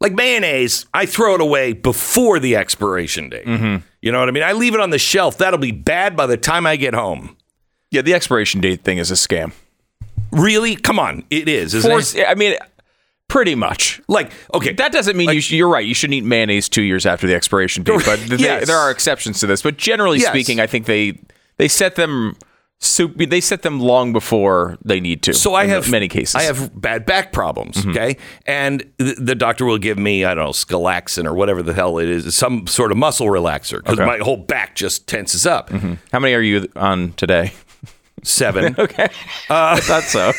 Like 0.00 0.12
mayonnaise, 0.14 0.86
I 0.94 1.04
throw 1.06 1.34
it 1.34 1.40
away 1.42 1.74
before 1.74 2.38
the 2.38 2.56
expiration 2.56 3.28
date. 3.28 3.44
Mm-hmm. 3.44 3.84
You 4.00 4.12
know 4.12 4.20
what 4.20 4.28
I 4.28 4.32
mean? 4.32 4.42
I 4.42 4.52
leave 4.52 4.72
it 4.74 4.80
on 4.80 4.90
the 4.90 4.98
shelf. 4.98 5.36
That'll 5.38 5.58
be 5.58 5.72
bad 5.72 6.16
by 6.16 6.26
the 6.26 6.38
time 6.38 6.66
I 6.66 6.76
get 6.76 6.94
home. 6.94 7.36
Yeah, 7.90 8.00
the 8.02 8.14
expiration 8.14 8.60
date 8.62 8.82
thing 8.82 8.96
is 8.98 9.10
a 9.10 9.14
scam. 9.14 9.52
Really? 10.32 10.76
Come 10.76 10.98
on, 10.98 11.24
it 11.28 11.48
is. 11.48 11.74
Force, 11.84 12.14
it? 12.14 12.24
I 12.26 12.34
mean, 12.34 12.56
pretty 13.28 13.54
much. 13.54 14.00
Like, 14.08 14.32
okay, 14.54 14.72
That 14.72 14.92
doesn't 14.92 15.16
mean 15.16 15.30
you 15.30 15.40
sh- 15.40 15.52
you're 15.52 15.68
right. 15.68 15.84
You 15.84 15.92
shouldn't 15.92 16.14
eat 16.14 16.24
mayonnaise 16.24 16.68
two 16.68 16.82
years 16.82 17.04
after 17.04 17.26
the 17.26 17.34
expiration 17.34 17.82
date, 17.82 18.00
but 18.06 18.20
Yes. 18.40 18.66
there 18.66 18.78
are 18.78 18.90
exceptions 18.90 19.40
to 19.40 19.46
this. 19.46 19.60
But 19.60 19.76
generally 19.76 20.18
Yes. 20.18 20.28
speaking, 20.30 20.60
I 20.60 20.66
think 20.66 20.86
they 20.86 21.18
they 21.58 21.68
set 21.68 21.96
them 21.96 22.36
soup. 22.80 23.16
They 23.16 23.40
set 23.40 23.62
them 23.62 23.78
long 23.80 24.12
before 24.12 24.76
they 24.84 24.98
need 25.00 25.22
to. 25.24 25.34
So 25.34 25.54
I 25.54 25.66
have 25.66 25.90
many 25.90 26.08
cases. 26.08 26.34
I 26.34 26.42
have 26.42 26.80
bad 26.80 27.06
back 27.06 27.32
problems. 27.32 27.76
Mm-hmm. 27.76 27.90
Okay, 27.90 28.16
and 28.46 28.84
th- 28.98 29.16
the 29.18 29.34
doctor 29.34 29.64
will 29.64 29.78
give 29.78 29.98
me 29.98 30.24
I 30.24 30.34
don't 30.34 30.44
know 30.46 30.50
Skelaxin 30.50 31.24
or 31.26 31.34
whatever 31.34 31.62
the 31.62 31.74
hell 31.74 31.98
it 31.98 32.08
is, 32.08 32.34
some 32.34 32.66
sort 32.66 32.90
of 32.90 32.98
muscle 32.98 33.26
relaxer 33.26 33.78
because 33.82 33.98
Okay. 34.00 34.06
my 34.06 34.18
whole 34.18 34.36
back 34.38 34.74
just 34.74 35.06
tenses 35.06 35.46
up. 35.46 35.70
How 35.70 36.18
many 36.18 36.34
are 36.34 36.40
you 36.40 36.68
on 36.76 37.12
today? 37.12 37.52
Seven. 38.22 38.74
Okay, 38.78 39.08
I 39.48 39.80
thought 39.80 40.02
so. 40.02 40.32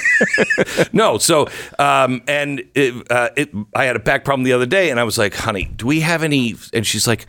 no, 0.93 1.17
so 1.17 1.47
um, 1.79 2.21
and 2.27 2.61
it, 2.75 3.11
uh, 3.11 3.29
it, 3.35 3.49
I 3.75 3.85
had 3.85 3.95
a 3.95 3.99
back 3.99 4.23
problem 4.23 4.43
the 4.43 4.53
other 4.53 4.67
day, 4.67 4.91
and 4.91 4.99
I 4.99 5.03
was 5.03 5.17
like, 5.17 5.33
"Honey, 5.33 5.65
do 5.75 5.87
we 5.87 6.01
have 6.01 6.21
any?" 6.21 6.53
And 6.73 6.85
she's 6.85 7.07
like, 7.07 7.25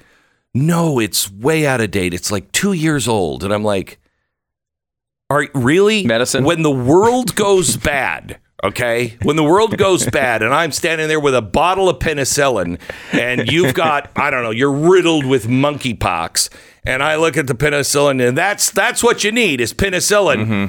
"No, 0.53 0.99
it's 0.99 1.31
way 1.31 1.67
out 1.67 1.81
of 1.81 1.91
date. 1.91 2.13
It's 2.13 2.31
like 2.31 2.53
two 2.53 2.75
years 2.75 3.09
old." 3.09 3.45
And 3.45 3.53
I'm 3.55 3.65
like, 3.65 3.99
"Are 5.33 5.49
really 5.55 6.05
Medicine? 6.05 6.45
when 6.45 6.63
the 6.63 6.71
world 6.71 7.35
goes 7.35 7.77
bad?" 7.93 8.39
Okay, 8.65 9.17
when 9.23 9.35
the 9.35 9.43
world 9.43 9.77
goes 9.77 10.07
bad, 10.07 10.41
and 10.41 10.55
I'm 10.55 10.71
standing 10.71 11.09
there 11.09 11.19
with 11.19 11.35
a 11.35 11.43
bottle 11.43 11.89
of 11.89 11.99
penicillin, 11.99 12.79
and 13.13 13.51
you've 13.51 13.75
got 13.75 14.11
I 14.15 14.31
don't 14.31 14.45
know, 14.45 14.51
you're 14.53 14.71
riddled 14.71 15.27
with 15.27 15.49
monkeypox, 15.49 16.49
and 16.85 17.03
I 17.03 17.17
look 17.17 17.37
at 17.37 17.49
the 17.49 17.55
penicillin, 17.55 18.27
and 18.27 18.39
that's 18.39 18.71
that's 18.71 19.03
what 19.03 19.25
you 19.25 19.33
need 19.33 19.61
is 19.61 19.75
penicillin. 19.75 20.45
Mm-hmm. 20.45 20.67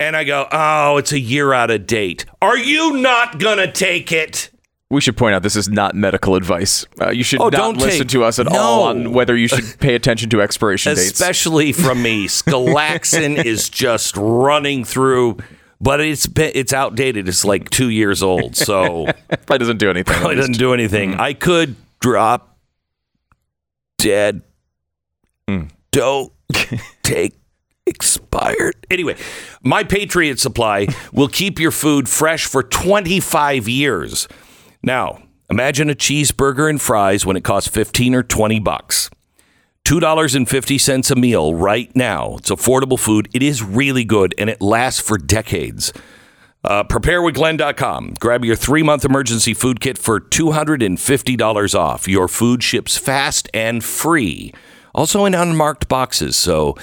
And 0.00 0.16
I 0.16 0.24
go, 0.24 0.48
oh, 0.50 0.96
it's 0.96 1.12
a 1.12 1.20
year 1.20 1.52
out 1.52 1.70
of 1.70 1.86
date. 1.86 2.24
Are 2.42 2.58
you 2.58 2.96
not 2.96 3.38
gonna 3.38 3.70
take 3.70 4.10
it? 4.10 4.50
We 4.94 5.00
should 5.00 5.16
point 5.16 5.34
out 5.34 5.42
this 5.42 5.56
is 5.56 5.68
not 5.68 5.94
medical 5.94 6.34
advice. 6.36 6.86
Uh, 7.00 7.10
you 7.10 7.22
should 7.24 7.40
Oh, 7.40 7.44
not 7.44 7.52
don't 7.52 7.76
listen 7.78 8.00
take- 8.00 8.08
to 8.08 8.24
us 8.24 8.38
at 8.38 8.46
No. 8.50 8.58
all 8.58 8.82
on 8.84 9.12
whether 9.12 9.36
you 9.36 9.48
should 9.48 9.78
pay 9.80 9.94
attention 9.94 10.30
to 10.30 10.40
expiration 10.40 10.94
dates. 10.94 11.10
Especially 11.12 11.72
from 11.72 12.00
me. 12.02 12.26
Skelaxin 12.28 13.44
is 13.44 13.68
just 13.68 14.16
running 14.16 14.84
through, 14.84 15.38
but 15.80 16.00
it's 16.00 16.28
it's 16.36 16.72
outdated. 16.72 17.28
It's 17.28 17.44
like 17.44 17.70
two 17.70 17.90
years 17.90 18.22
old, 18.22 18.56
so 18.56 19.06
Probably 19.28 19.58
doesn't 19.58 19.78
do 19.78 19.90
anything. 19.90 20.14
probably 20.14 20.36
doesn't 20.36 20.58
do 20.58 20.72
anything. 20.72 21.14
I 21.14 21.32
could 21.34 21.76
drop 22.00 22.56
dead. 23.98 24.42
Don't 25.90 26.32
take 27.02 27.34
expired. 27.86 28.74
Anyway, 28.90 29.16
my 29.62 29.84
Patriot 29.84 30.40
Supply 30.40 30.88
will 31.12 31.28
keep 31.28 31.58
your 31.60 31.70
food 31.70 32.08
fresh 32.08 32.46
for 32.46 32.62
25 32.62 33.68
years. 33.68 34.26
Now, 34.84 35.22
imagine 35.48 35.88
a 35.88 35.94
cheeseburger 35.94 36.68
and 36.68 36.78
fries 36.80 37.24
when 37.24 37.38
it 37.38 37.42
costs 37.42 37.70
15 37.70 38.14
or 38.14 38.22
20 38.22 38.60
bucks. 38.60 39.08
$2.50 39.86 41.10
a 41.10 41.16
meal 41.16 41.54
right 41.54 41.94
now. 41.96 42.36
It's 42.36 42.50
affordable 42.50 42.98
food. 42.98 43.30
It 43.32 43.42
is 43.42 43.62
really 43.62 44.04
good 44.04 44.34
and 44.36 44.50
it 44.50 44.60
lasts 44.60 45.00
for 45.00 45.16
decades. 45.16 45.92
Uh, 46.62 46.84
preparewithglenn.com. 46.84 48.14
Grab 48.20 48.44
your 48.44 48.56
three 48.56 48.82
month 48.82 49.06
emergency 49.06 49.54
food 49.54 49.80
kit 49.80 49.96
for 49.96 50.20
$250 50.20 51.74
off. 51.74 52.06
Your 52.06 52.28
food 52.28 52.62
ships 52.62 52.98
fast 52.98 53.48
and 53.54 53.82
free. 53.82 54.52
Also 54.94 55.24
in 55.24 55.34
unmarked 55.34 55.88
boxes. 55.88 56.36
So 56.36 56.76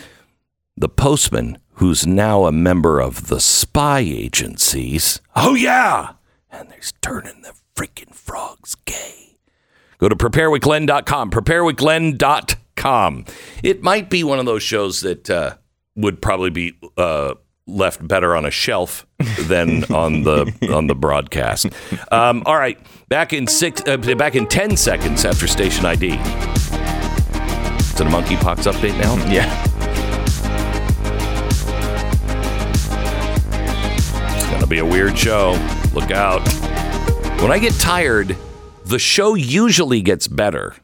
the 0.75 0.89
postman, 0.89 1.59
who's 1.75 2.07
now 2.07 2.45
a 2.45 2.51
member 2.51 2.99
of 2.99 3.27
the 3.27 3.39
spy 3.39 3.99
agencies, 3.99 5.21
oh, 5.35 5.53
yeah, 5.55 6.13
and 6.51 6.71
he's 6.73 6.93
turning 7.01 7.41
the 7.41 7.53
freaking 7.75 8.13
frogs 8.13 8.75
gay. 8.85 9.37
Go 9.97 10.09
to 10.09 10.15
preparewithglenn.com. 10.15 11.31
Preparewithglenn.com. 11.31 13.25
It 13.63 13.83
might 13.83 14.09
be 14.09 14.23
one 14.23 14.39
of 14.39 14.45
those 14.45 14.63
shows 14.63 15.01
that 15.01 15.29
uh, 15.29 15.55
would 15.95 16.21
probably 16.21 16.49
be 16.49 16.73
uh, 16.97 17.35
left 17.67 18.05
better 18.07 18.35
on 18.35 18.45
a 18.45 18.51
shelf 18.51 19.05
than 19.41 19.83
on 19.93 20.23
the 20.23 20.51
on 20.73 20.87
the 20.87 20.95
broadcast. 20.95 21.67
Um, 22.11 22.43
all 22.45 22.57
right, 22.57 22.79
back 23.09 23.33
in 23.33 23.47
six, 23.47 23.81
uh, 23.87 23.97
back 23.97 24.35
in 24.35 24.47
ten 24.47 24.75
seconds 24.75 25.25
after 25.25 25.47
station 25.47 25.85
ID. 25.85 26.07
Is 26.07 26.15
it 27.99 28.07
a 28.07 28.09
monkeypox 28.09 28.71
update 28.71 28.97
now? 28.99 29.15
Yeah. 29.31 29.67
It's 34.35 34.47
gonna 34.49 34.67
be 34.67 34.79
a 34.79 34.85
weird 34.85 35.17
show. 35.17 35.51
Look 35.93 36.09
out. 36.11 36.41
When 37.41 37.51
I 37.51 37.57
get 37.57 37.73
tired, 37.79 38.37
the 38.85 38.99
show 38.99 39.33
usually 39.33 40.03
gets 40.03 40.27
better, 40.27 40.75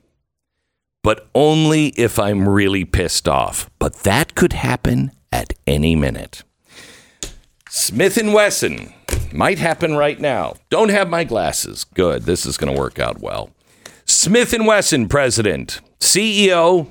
but 1.03 1.27
only 1.35 1.89
if 1.89 2.17
I'm 2.17 2.49
really 2.49 2.83
pissed 2.83 3.29
off. 3.29 3.69
But 3.77 3.97
that 3.97 4.33
could 4.33 4.53
happen 4.53 5.11
at 5.31 5.53
any 5.67 5.95
minute. 5.95 6.43
Smith 7.69 8.17
and 8.17 8.33
Wesson 8.33 8.91
might 9.31 9.59
happen 9.59 9.95
right 9.95 10.19
now. 10.19 10.55
Don't 10.71 10.89
have 10.89 11.07
my 11.07 11.23
glasses. 11.23 11.83
Good. 11.83 12.23
This 12.23 12.43
is 12.43 12.57
going 12.57 12.73
to 12.73 12.79
work 12.79 12.97
out 12.97 13.19
well. 13.19 13.51
Smith 14.05 14.51
and 14.51 14.65
Wesson 14.65 15.07
president, 15.07 15.79
CEO 15.99 16.87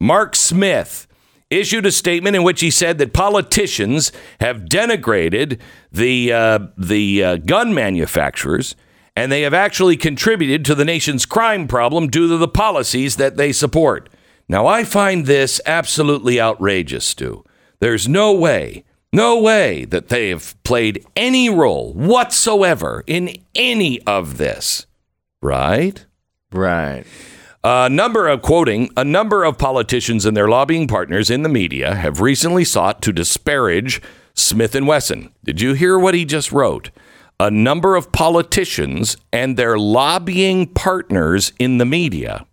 Mark 0.00 0.34
Smith 0.34 1.06
issued 1.48 1.86
a 1.86 1.92
statement 1.92 2.34
in 2.34 2.42
which 2.42 2.60
he 2.60 2.72
said 2.72 2.98
that 2.98 3.12
politicians 3.12 4.10
have 4.40 4.62
denigrated 4.62 5.60
the 5.92 6.32
uh, 6.32 6.58
the 6.76 7.22
uh, 7.22 7.36
gun 7.36 7.72
manufacturers 7.72 8.74
and 9.16 9.32
they 9.32 9.42
have 9.42 9.54
actually 9.54 9.96
contributed 9.96 10.64
to 10.64 10.74
the 10.74 10.84
nation's 10.84 11.24
crime 11.24 11.66
problem 11.66 12.08
due 12.08 12.28
to 12.28 12.36
the 12.36 12.46
policies 12.46 13.16
that 13.16 13.38
they 13.38 13.50
support. 13.50 14.10
Now, 14.48 14.66
I 14.66 14.84
find 14.84 15.24
this 15.24 15.60
absolutely 15.64 16.40
outrageous, 16.40 17.06
Stu. 17.06 17.42
There's 17.80 18.06
no 18.06 18.32
way, 18.32 18.84
no 19.12 19.40
way 19.40 19.86
that 19.86 20.08
they 20.08 20.28
have 20.28 20.62
played 20.62 21.04
any 21.16 21.48
role 21.48 21.94
whatsoever 21.94 23.02
in 23.06 23.34
any 23.54 24.00
of 24.02 24.36
this, 24.36 24.86
right? 25.42 26.04
Right. 26.52 27.04
A 27.64 27.88
number 27.88 28.28
of 28.28 28.42
quoting, 28.42 28.90
a 28.96 29.02
number 29.02 29.42
of 29.42 29.58
politicians 29.58 30.24
and 30.24 30.36
their 30.36 30.48
lobbying 30.48 30.86
partners 30.86 31.30
in 31.30 31.42
the 31.42 31.48
media 31.48 31.96
have 31.96 32.20
recently 32.20 32.64
sought 32.64 33.02
to 33.02 33.12
disparage 33.12 34.00
Smith 34.34 34.76
and 34.76 34.86
Wesson. 34.86 35.32
Did 35.42 35.60
you 35.60 35.72
hear 35.72 35.98
what 35.98 36.14
he 36.14 36.24
just 36.24 36.52
wrote? 36.52 36.90
A 37.38 37.50
number 37.50 37.96
of 37.96 38.12
politicians 38.12 39.16
and 39.32 39.56
their 39.56 39.78
lobbying 39.78 40.66
partners 40.66 41.52
in 41.58 41.78
the 41.78 41.84
media 41.84 42.46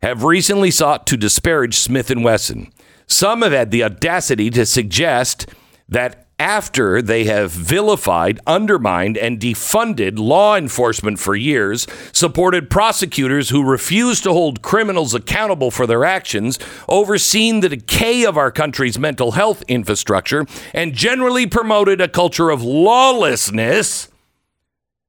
have 0.00 0.24
recently 0.24 0.70
sought 0.70 1.06
to 1.08 1.16
disparage 1.16 1.76
Smith 1.76 2.10
and 2.10 2.24
Wesson. 2.24 2.72
Some 3.06 3.42
have 3.42 3.52
had 3.52 3.70
the 3.70 3.84
audacity 3.84 4.48
to 4.50 4.64
suggest 4.64 5.46
that 5.88 6.27
after 6.38 7.02
they 7.02 7.24
have 7.24 7.50
vilified, 7.50 8.38
undermined, 8.46 9.18
and 9.18 9.40
defunded 9.40 10.18
law 10.18 10.56
enforcement 10.56 11.18
for 11.18 11.34
years, 11.34 11.86
supported 12.12 12.70
prosecutors 12.70 13.50
who 13.50 13.64
refuse 13.64 14.20
to 14.20 14.32
hold 14.32 14.62
criminals 14.62 15.14
accountable 15.14 15.70
for 15.70 15.86
their 15.86 16.04
actions, 16.04 16.58
overseen 16.88 17.60
the 17.60 17.68
decay 17.68 18.24
of 18.24 18.36
our 18.36 18.52
country's 18.52 18.98
mental 18.98 19.32
health 19.32 19.62
infrastructure, 19.68 20.46
and 20.72 20.94
generally 20.94 21.46
promoted 21.46 22.00
a 22.00 22.08
culture 22.08 22.50
of 22.50 22.62
lawlessness 22.62 24.08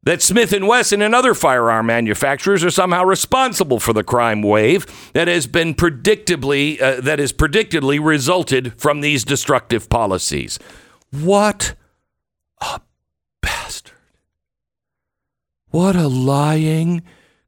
that 0.04 0.22
Smith 0.22 0.54
and 0.54 0.68
Wesson 0.68 1.02
and 1.02 1.14
other 1.14 1.34
firearm 1.34 1.88
manufacturers 1.88 2.64
are 2.64 2.72
somehow 2.72 3.04
responsible 3.04 3.80
for 3.80 3.92
the 3.92 4.04
crime 4.04 4.42
wave 4.42 4.88
that 5.14 5.28
has 5.28 5.46
been 5.46 5.76
predictably 5.76 6.82
uh, 6.82 7.02
that 7.02 7.20
has 7.20 7.34
predictably 7.34 8.04
resulted 8.04 8.74
from 8.80 9.02
these 9.02 9.24
destructive 9.26 9.90
policies. 9.90 10.58
What 11.12 11.76
a 12.62 12.82
bastard. 13.42 13.96
What 15.70 15.96
a 15.96 16.08
lying, 16.08 17.04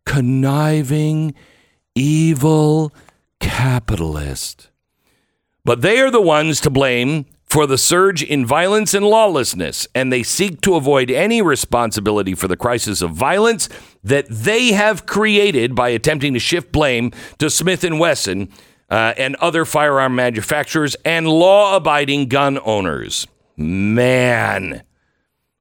conniving, 0.05 1.33
evil 1.95 2.93
capitalist. 3.39 4.69
But 5.63 5.81
they 5.81 5.99
are 5.99 6.11
the 6.11 6.21
ones 6.21 6.59
to 6.61 6.69
blame 6.69 7.25
for 7.45 7.67
the 7.67 7.77
surge 7.77 8.23
in 8.23 8.45
violence 8.45 8.93
and 8.93 9.05
lawlessness, 9.05 9.85
and 9.93 10.11
they 10.11 10.23
seek 10.23 10.61
to 10.61 10.75
avoid 10.75 11.11
any 11.11 11.41
responsibility 11.41 12.33
for 12.33 12.47
the 12.47 12.55
crisis 12.55 13.01
of 13.01 13.11
violence 13.11 13.67
that 14.03 14.25
they 14.29 14.71
have 14.71 15.05
created 15.05 15.75
by 15.75 15.89
attempting 15.89 16.33
to 16.33 16.39
shift 16.39 16.71
blame 16.71 17.11
to 17.39 17.49
Smith 17.49 17.83
and 17.83 17.99
Wesson 17.99 18.49
uh, 18.89 19.13
and 19.17 19.35
other 19.35 19.65
firearm 19.65 20.15
manufacturers 20.15 20.95
and 21.03 21.27
law-abiding 21.27 22.27
gun 22.27 22.57
owners. 22.63 23.27
Man. 23.57 24.83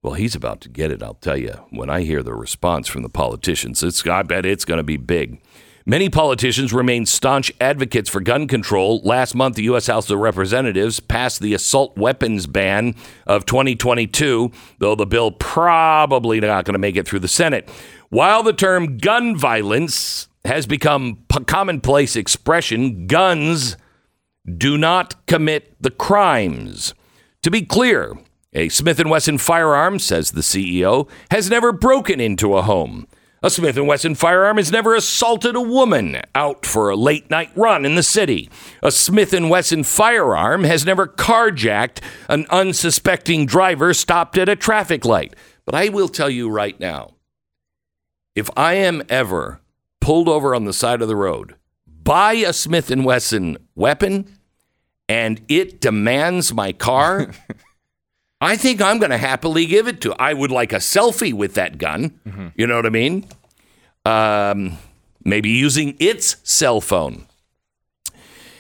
Well, 0.03 0.15
he's 0.15 0.35
about 0.35 0.61
to 0.63 0.69
get 0.69 0.91
it, 0.91 1.03
I'll 1.03 1.15
tell 1.15 1.37
you. 1.37 1.53
When 1.71 1.91
I 1.91 2.03
hear 2.03 2.23
the 2.23 2.35
response 2.35 2.89
from 2.89 3.03
the 3.03 3.11
politicians, 3.11 3.83
it's, 3.83 4.07
I 4.07 4.23
bet 4.23 4.47
it's 4.47 4.65
going 4.65 4.79
to 4.79 4.85
be 4.85 4.97
big. 4.97 5.43
Many 5.87 6.09
politicians 6.09 6.73
remain 6.73 7.05
staunch 7.05 7.51
advocates 7.61 8.09
for 8.09 8.21
gun 8.21 8.47
control. 8.47 9.01
Last 9.03 9.35
month, 9.35 9.57
the 9.57 9.65
U.S. 9.65 9.89
House 9.89 10.09
of 10.11 10.19
Representatives 10.19 11.01
passed 11.01 11.41
the 11.41 11.55
assault 11.55 11.97
weapons 11.97 12.47
ban 12.47 12.95
of 13.27 13.45
2022, 13.47 14.53
though 14.79 14.95
the 14.95 15.07
bill 15.07 15.33
probably 15.33 16.39
not 16.39 16.65
going 16.65 16.75
to 16.75 16.79
make 16.79 16.97
it 16.97 17.09
through 17.09 17.19
the 17.21 17.29
Senate. 17.29 17.69
While 18.11 18.43
the 18.43 18.53
term 18.53 18.99
gun 18.99 19.37
violence 19.37 20.29
has 20.45 20.67
become 20.67 21.25
p- 21.29 21.45
commonplace 21.45 22.15
expression, 22.15 23.07
guns 23.07 23.77
do 24.57 24.79
not 24.79 25.27
commit 25.27 25.75
the 25.81 25.91
crimes. 25.91 26.95
To 27.43 27.51
be 27.51 27.63
clear, 27.63 28.19
a 28.53 28.69
Smith 28.69 29.03
& 29.05 29.07
Wesson 29.07 29.39
firearm, 29.39 29.99
says 29.99 30.33
the 30.33 30.43
CEO, 30.43 31.09
has 31.31 31.49
never 31.49 31.73
broken 31.73 32.21
into 32.21 32.55
a 32.55 32.63
home. 32.63 33.07
A 33.43 33.49
Smith 33.49 33.79
& 33.79 33.81
Wesson 33.81 34.15
firearm 34.15 34.59
has 34.59 34.71
never 34.71 34.95
assaulted 34.95 35.57
a 35.57 35.63
woman 35.63 36.21
out 36.35 36.67
for 36.67 36.91
a 36.91 36.97
late 36.97 37.31
night 37.31 37.51
run 37.57 37.87
in 37.87 37.95
the 37.95 38.03
city. 38.03 38.51
A 38.83 38.91
Smith 38.91 39.33
& 39.41 39.41
Wesson 39.41 39.85
firearm 39.85 40.65
has 40.65 40.85
never 40.85 41.07
carjacked 41.07 42.03
an 42.29 42.45
unsuspecting 42.51 43.47
driver 43.47 43.95
stopped 43.95 44.37
at 44.37 44.51
a 44.51 44.57
traffic 44.57 45.07
light. 45.07 45.35
But 45.65 45.75
I 45.75 45.89
will 45.89 46.09
tell 46.09 46.29
you 46.29 46.51
right 46.51 46.79
now, 46.79 47.15
if 48.35 48.51
I 48.55 48.75
am 48.75 49.03
ever 49.09 49.63
pulled 50.03 50.29
over 50.29 50.55
on 50.55 50.67
the 50.67 50.75
side 50.75 51.01
of 51.01 51.09
the 51.09 51.17
road 51.17 51.55
by 51.87 52.35
a 52.35 52.53
Smith 52.53 52.95
& 52.97 52.97
Wesson 52.97 53.57
weapon 53.75 54.37
and 55.11 55.41
it 55.49 55.81
demands 55.81 56.55
my 56.55 56.71
car, 56.71 57.33
I 58.41 58.57
think 58.57 58.81
I'm 58.81 59.01
going 59.01 59.11
to 59.11 59.19
happily 59.19 59.67
give 59.67 59.89
it 59.89 60.01
to. 60.03 60.15
I 60.15 60.35
would 60.35 60.53
like 60.53 60.73
a 60.73 60.77
selfie 60.77 61.33
with 61.33 61.55
that 61.55 61.79
gun. 61.79 62.21
You 62.55 62.69
know 62.69 62.77
what 62.77 62.87
I 62.87 62.91
mean? 62.91 63.27
Um, 64.07 64.79
maybe 65.25 65.51
using 65.51 65.97
its 65.99 66.37
cell 66.45 66.81
phone. 66.81 67.27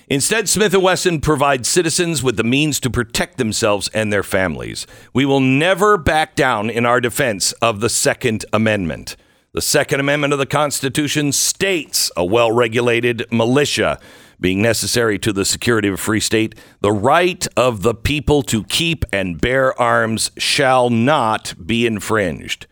Instead, 0.08 0.48
Smith 0.48 0.74
& 0.74 0.76
Wesson 0.76 1.20
provides 1.20 1.68
citizens 1.68 2.20
with 2.20 2.36
the 2.36 2.42
means 2.42 2.80
to 2.80 2.90
protect 2.90 3.38
themselves 3.38 3.88
and 3.94 4.12
their 4.12 4.24
families. 4.24 4.88
We 5.14 5.24
will 5.24 5.38
never 5.38 5.96
back 5.96 6.34
down 6.34 6.68
in 6.68 6.84
our 6.84 7.00
defense 7.00 7.52
of 7.62 7.78
the 7.78 7.88
Second 7.88 8.44
Amendment. 8.52 9.14
The 9.52 9.62
Second 9.62 10.00
Amendment 10.00 10.32
of 10.32 10.40
the 10.40 10.46
Constitution 10.46 11.30
states 11.30 12.10
a 12.16 12.24
well-regulated 12.24 13.26
militia 13.30 14.00
being 14.40 14.62
necessary 14.62 15.18
to 15.18 15.32
the 15.32 15.44
security 15.44 15.88
of 15.88 15.94
a 15.94 15.98
free 15.98 16.20
state, 16.20 16.54
the 16.80 16.92
right 16.92 17.46
of 17.56 17.82
the 17.82 17.94
people 17.94 18.42
to 18.42 18.64
keep 18.64 19.04
and 19.12 19.40
bear 19.40 19.78
arms 19.80 20.30
shall 20.38 20.90
not 20.90 21.54
be 21.64 21.86
infringed. 21.86 22.66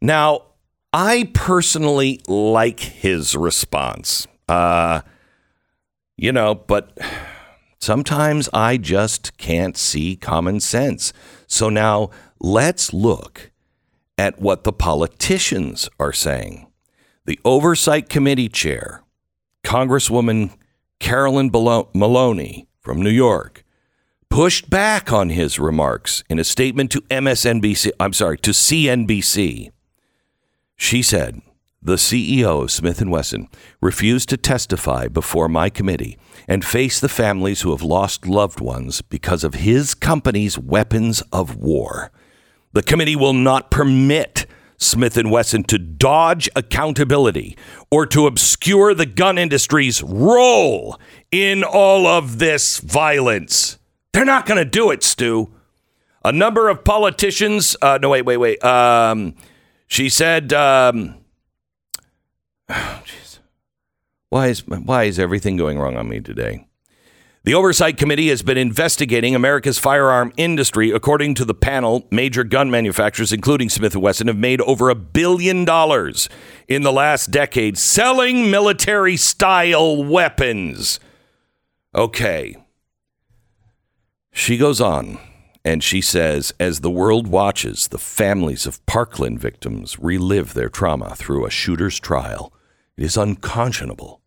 Now, 0.00 0.42
I 0.92 1.30
personally 1.34 2.20
like 2.28 2.80
his 2.80 3.34
response. 3.34 4.26
Uh, 4.48 5.00
you 6.16 6.32
know, 6.32 6.54
but 6.54 6.96
sometimes 7.80 8.48
I 8.52 8.76
just 8.76 9.36
can't 9.38 9.76
see 9.76 10.16
common 10.16 10.60
sense. 10.60 11.12
So 11.46 11.68
now 11.68 12.10
let's 12.38 12.92
look 12.92 13.50
at 14.18 14.40
what 14.40 14.64
the 14.64 14.72
politicians 14.72 15.88
are 15.98 16.12
saying. 16.12 16.66
The 17.24 17.40
Oversight 17.44 18.08
Committee 18.08 18.48
chair, 18.48 19.02
Congresswoman 19.64 20.50
Carolyn 21.02 21.50
Maloney 21.52 22.68
from 22.80 23.02
New 23.02 23.10
York, 23.10 23.64
pushed 24.30 24.70
back 24.70 25.12
on 25.12 25.30
his 25.30 25.58
remarks 25.58 26.22
in 26.30 26.38
a 26.38 26.44
statement 26.44 26.92
to 26.92 27.00
MSNBC, 27.02 27.90
I'm 27.98 28.12
sorry, 28.12 28.38
to 28.38 28.52
CNBC. 28.52 29.72
She 30.76 31.02
said, 31.02 31.42
the 31.82 31.96
CEO 31.96 32.62
of 32.62 32.70
Smith 32.70 33.04
& 33.04 33.04
Wesson 33.04 33.48
refused 33.80 34.28
to 34.28 34.36
testify 34.36 35.08
before 35.08 35.48
my 35.48 35.68
committee 35.68 36.18
and 36.46 36.64
face 36.64 37.00
the 37.00 37.08
families 37.08 37.62
who 37.62 37.72
have 37.72 37.82
lost 37.82 38.28
loved 38.28 38.60
ones 38.60 39.02
because 39.02 39.42
of 39.42 39.54
his 39.54 39.94
company's 39.94 40.56
weapons 40.56 41.20
of 41.32 41.56
war. 41.56 42.12
The 42.74 42.82
committee 42.84 43.16
will 43.16 43.34
not 43.34 43.72
permit 43.72 44.46
Smith 44.82 45.16
& 45.22 45.24
Wesson 45.24 45.64
to 45.64 45.78
dodge 45.78 46.48
accountability 46.56 47.56
or 47.90 48.06
to 48.06 48.26
obscure 48.26 48.94
the 48.94 49.06
gun 49.06 49.38
industry's 49.38 50.02
role 50.02 50.98
in 51.30 51.64
all 51.64 52.06
of 52.06 52.38
this 52.38 52.78
violence. 52.78 53.78
They're 54.12 54.24
not 54.24 54.46
going 54.46 54.58
to 54.58 54.64
do 54.64 54.90
it, 54.90 55.02
Stu. 55.02 55.52
A 56.24 56.32
number 56.32 56.68
of 56.68 56.84
politicians. 56.84 57.76
Uh, 57.82 57.98
no, 58.00 58.10
wait, 58.10 58.22
wait, 58.22 58.36
wait. 58.36 58.62
Um, 58.64 59.34
she 59.86 60.08
said. 60.08 60.52
Um, 60.52 61.16
jeez. 62.70 63.38
why 64.28 64.48
is 64.48 64.66
why 64.66 65.04
is 65.04 65.18
everything 65.18 65.56
going 65.56 65.78
wrong 65.78 65.96
on 65.96 66.08
me 66.08 66.20
today? 66.20 66.66
The 67.44 67.54
Oversight 67.54 67.96
Committee 67.96 68.28
has 68.28 68.42
been 68.42 68.56
investigating 68.56 69.34
America's 69.34 69.76
firearm 69.76 70.32
industry. 70.36 70.92
According 70.92 71.34
to 71.34 71.44
the 71.44 71.54
panel, 71.54 72.06
major 72.08 72.44
gun 72.44 72.70
manufacturers, 72.70 73.32
including 73.32 73.68
Smith 73.68 73.96
& 73.96 73.96
Wesson, 73.96 74.28
have 74.28 74.36
made 74.36 74.60
over 74.60 74.90
a 74.90 74.94
billion 74.94 75.64
dollars 75.64 76.28
in 76.68 76.82
the 76.82 76.92
last 76.92 77.32
decade 77.32 77.76
selling 77.76 78.48
military-style 78.48 80.04
weapons. 80.04 81.00
Okay. 81.92 82.54
She 84.30 84.56
goes 84.56 84.80
on 84.80 85.18
and 85.64 85.82
she 85.82 86.00
says, 86.00 86.54
as 86.60 86.78
the 86.78 86.90
world 86.90 87.26
watches 87.26 87.88
the 87.88 87.98
families 87.98 88.66
of 88.66 88.86
Parkland 88.86 89.40
victims 89.40 89.98
relive 89.98 90.54
their 90.54 90.68
trauma 90.68 91.16
through 91.16 91.44
a 91.44 91.50
shooter's 91.50 91.98
trial, 91.98 92.52
it 92.96 93.02
is 93.02 93.16
unconscionable 93.16 94.21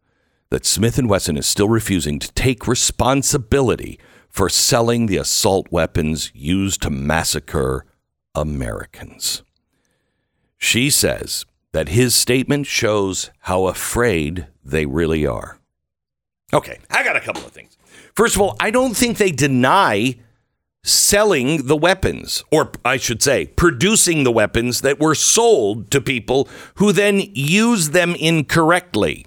that 0.50 0.66
Smith 0.66 1.02
& 1.04 1.04
Wesson 1.04 1.38
is 1.38 1.46
still 1.46 1.70
refusing 1.70 2.20
to 2.20 2.32
take 2.34 2.68
responsibility 2.68 4.00
for 4.30 4.50
selling 4.50 5.06
the 5.06 5.18
assault 5.18 5.68
weapons 5.72 6.32
used 6.34 6.82
to 6.82 6.90
massacre 6.90 7.86
Americans. 8.36 9.44
She 10.58 10.90
says 10.90 11.46
that 11.72 11.90
his 11.90 12.16
statement 12.16 12.68
shows 12.68 13.32
how 13.40 13.68
afraid 13.68 14.48
they 14.64 14.86
really 14.86 15.26
are. 15.26 15.60
Okay, 16.54 16.80
I 16.90 17.04
got 17.04 17.16
a 17.16 17.22
couple 17.22 17.46
of 17.46 17.52
things. 17.52 17.78
First 18.14 18.36
of 18.36 18.42
all, 18.42 18.56
I 18.60 18.72
don't 18.72 18.96
think 18.96 19.18
they 19.18 19.32
deny 19.32 20.16
selling 20.84 21.66
the 21.68 21.76
weapons, 21.76 22.44
or 22.52 22.72
I 22.86 22.98
should 22.98 23.22
say, 23.22 23.48
producing 23.48 24.24
the 24.24 24.32
weapons 24.32 24.82
that 24.82 25.00
were 25.00 25.16
sold 25.16 25.90
to 25.92 26.00
people 26.00 26.48
who 26.76 26.92
then 26.92 27.22
use 27.34 27.90
them 27.90 28.16
incorrectly. 28.16 29.26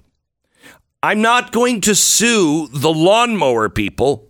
I'm 1.01 1.21
not 1.21 1.51
going 1.51 1.81
to 1.81 1.95
sue 1.95 2.67
the 2.67 2.91
lawnmower 2.91 3.69
people 3.69 4.29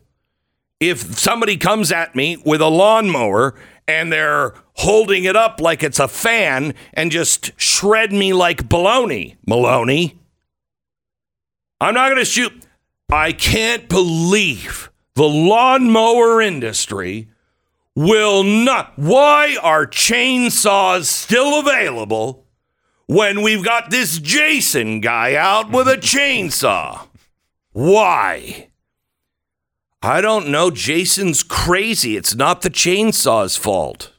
if 0.79 1.17
somebody 1.17 1.58
comes 1.58 1.91
at 1.91 2.15
me 2.15 2.38
with 2.45 2.62
a 2.62 2.67
lawnmower 2.67 3.55
and 3.88 4.12
they're 4.12 4.53
holding 4.75 5.23
it 5.23 5.36
up 5.36 5.60
like 5.60 5.82
it's 5.82 5.99
a 5.99 6.08
fan 6.08 6.75
and 6.93 7.12
just 7.12 7.60
shred 7.60 8.13
me 8.13 8.34
like 8.34 8.69
baloney. 8.69 9.36
Maloney. 9.47 10.19
I'm 11.82 11.95
not 11.95 12.10
going 12.10 12.19
to 12.19 12.25
shoot. 12.25 12.53
I 13.12 13.32
can't 13.32 13.89
believe 13.89 14.91
the 15.15 15.27
lawnmower 15.27 16.39
industry 16.39 17.29
will 17.95 18.43
not. 18.43 18.93
Why 18.95 19.58
are 19.62 19.88
chainsaws 19.88 21.05
still 21.05 21.60
available 21.60 22.45
when 23.10 23.41
we've 23.41 23.65
got 23.65 23.89
this 23.89 24.19
Jason 24.19 25.02
guy 25.02 25.34
out 25.34 25.72
with 25.72 25.88
a 25.88 25.98
chainsaw? 25.98 27.08
Why? 27.72 28.67
I 30.04 30.22
don't 30.22 30.50
know. 30.50 30.69
Jason's 30.69 31.41
crazy. 31.41 32.15
It's 32.15 32.36
not 32.36 32.62
the 32.62 32.69
chainsaw's 32.69 33.56
fault. 33.56 34.13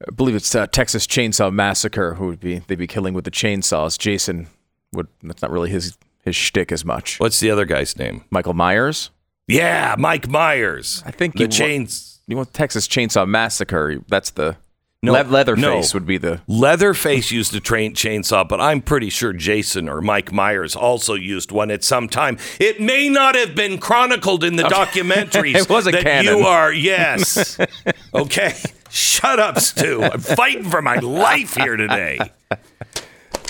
I 0.00 0.10
believe 0.12 0.34
it's 0.34 0.54
uh, 0.54 0.66
Texas 0.66 1.06
Chainsaw 1.06 1.52
Massacre 1.52 2.14
who 2.14 2.28
would 2.28 2.40
be 2.40 2.60
they'd 2.60 2.78
be 2.78 2.86
killing 2.86 3.12
with 3.12 3.24
the 3.26 3.30
chainsaws. 3.30 3.98
Jason 3.98 4.48
would 4.92 5.08
that's 5.22 5.42
not 5.42 5.50
really 5.50 5.70
his 5.70 5.98
his 6.24 6.34
shtick 6.34 6.72
as 6.72 6.86
much. 6.86 7.20
What's 7.20 7.40
the 7.40 7.50
other 7.50 7.66
guy's 7.66 7.98
name? 7.98 8.24
Michael 8.30 8.54
Myers. 8.54 9.10
Yeah, 9.46 9.94
Mike 9.98 10.26
Myers. 10.28 11.02
I 11.04 11.10
think 11.10 11.34
the 11.34 11.40
you 11.40 11.48
chains. 11.48 12.20
You 12.26 12.36
want 12.36 12.52
Texas 12.54 12.88
Chainsaw 12.88 13.28
Massacre? 13.28 14.02
That's 14.08 14.30
the 14.30 14.56
No, 15.06 15.12
Le- 15.12 15.24
Leatherface 15.24 15.94
no. 15.94 15.96
would 15.96 16.06
be 16.06 16.18
the 16.18 16.40
Leatherface 16.46 17.30
used 17.30 17.54
a 17.54 17.60
train 17.60 17.94
chainsaw, 17.94 18.46
but 18.46 18.60
I'm 18.60 18.80
pretty 18.80 19.10
sure 19.10 19.32
Jason 19.32 19.88
or 19.88 20.00
Mike 20.00 20.32
Myers 20.32 20.76
also 20.76 21.14
used 21.14 21.50
one 21.50 21.70
at 21.70 21.84
some 21.84 22.08
time. 22.08 22.38
It 22.60 22.80
may 22.80 23.08
not 23.08 23.34
have 23.34 23.54
been 23.54 23.78
chronicled 23.78 24.44
in 24.44 24.56
the 24.56 24.62
documentaries. 24.64 25.56
It 25.56 25.70
wasn't 25.70 25.96
that 25.96 26.04
canon. 26.04 26.38
you 26.38 26.46
are. 26.46 26.72
Yes. 26.72 27.58
okay. 28.14 28.54
Shut 28.90 29.38
up, 29.38 29.58
Stu. 29.58 30.02
I'm 30.02 30.20
fighting 30.20 30.64
for 30.64 30.82
my 30.82 30.96
life 30.96 31.54
here 31.54 31.76
today. 31.76 32.18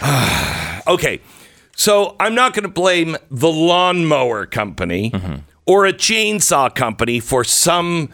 okay. 0.87 1.21
So 1.77 2.17
I'm 2.19 2.35
not 2.35 2.55
going 2.55 2.63
to 2.63 2.71
blame 2.71 3.17
the 3.31 3.51
lawnmower 3.51 4.47
company 4.47 5.11
mm-hmm. 5.11 5.37
or 5.67 5.87
a 5.87 5.93
chainsaw 5.93 6.75
company 6.75 7.21
for 7.21 7.45
some 7.45 8.09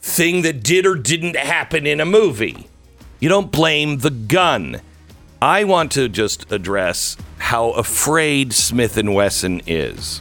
thing 0.00 0.42
that 0.42 0.62
did 0.62 0.86
or 0.86 0.94
didn't 0.94 1.36
happen 1.36 1.86
in 1.86 2.00
a 2.00 2.06
movie. 2.06 2.66
You 3.18 3.28
don't 3.28 3.52
blame 3.52 3.98
the 3.98 4.10
gun. 4.10 4.80
I 5.42 5.64
want 5.64 5.92
to 5.92 6.08
just 6.08 6.50
address 6.52 7.16
how 7.38 7.70
afraid 7.70 8.52
Smith 8.52 8.96
and 8.96 9.14
Wesson 9.14 9.62
is 9.66 10.20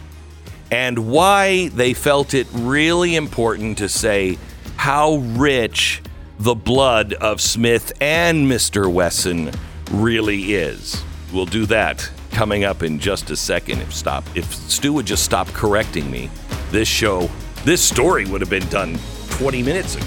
and 0.71 1.09
why 1.09 1.69
they 1.69 1.93
felt 1.93 2.33
it 2.33 2.47
really 2.53 3.15
important 3.15 3.77
to 3.79 3.89
say 3.89 4.37
how 4.77 5.15
rich 5.15 6.01
the 6.37 6.55
blood 6.55 7.13
of 7.13 7.41
Smith 7.41 7.91
and 7.99 8.49
Mr. 8.49 8.91
Wesson 8.91 9.51
really 9.91 10.53
is. 10.53 11.03
We'll 11.33 11.45
do 11.45 11.65
that 11.67 12.09
coming 12.31 12.63
up 12.63 12.83
in 12.83 12.99
just 12.99 13.29
a 13.29 13.35
second. 13.35 13.81
If 13.81 13.93
stop 13.93 14.23
if 14.35 14.53
Stu 14.53 14.93
would 14.93 15.05
just 15.05 15.25
stop 15.25 15.47
correcting 15.49 16.09
me, 16.09 16.29
this 16.71 16.87
show, 16.87 17.29
this 17.65 17.81
story 17.81 18.25
would 18.25 18.41
have 18.41 18.49
been 18.49 18.67
done 18.69 18.97
20 19.39 19.63
minutes 19.63 19.95
ago. 19.95 20.05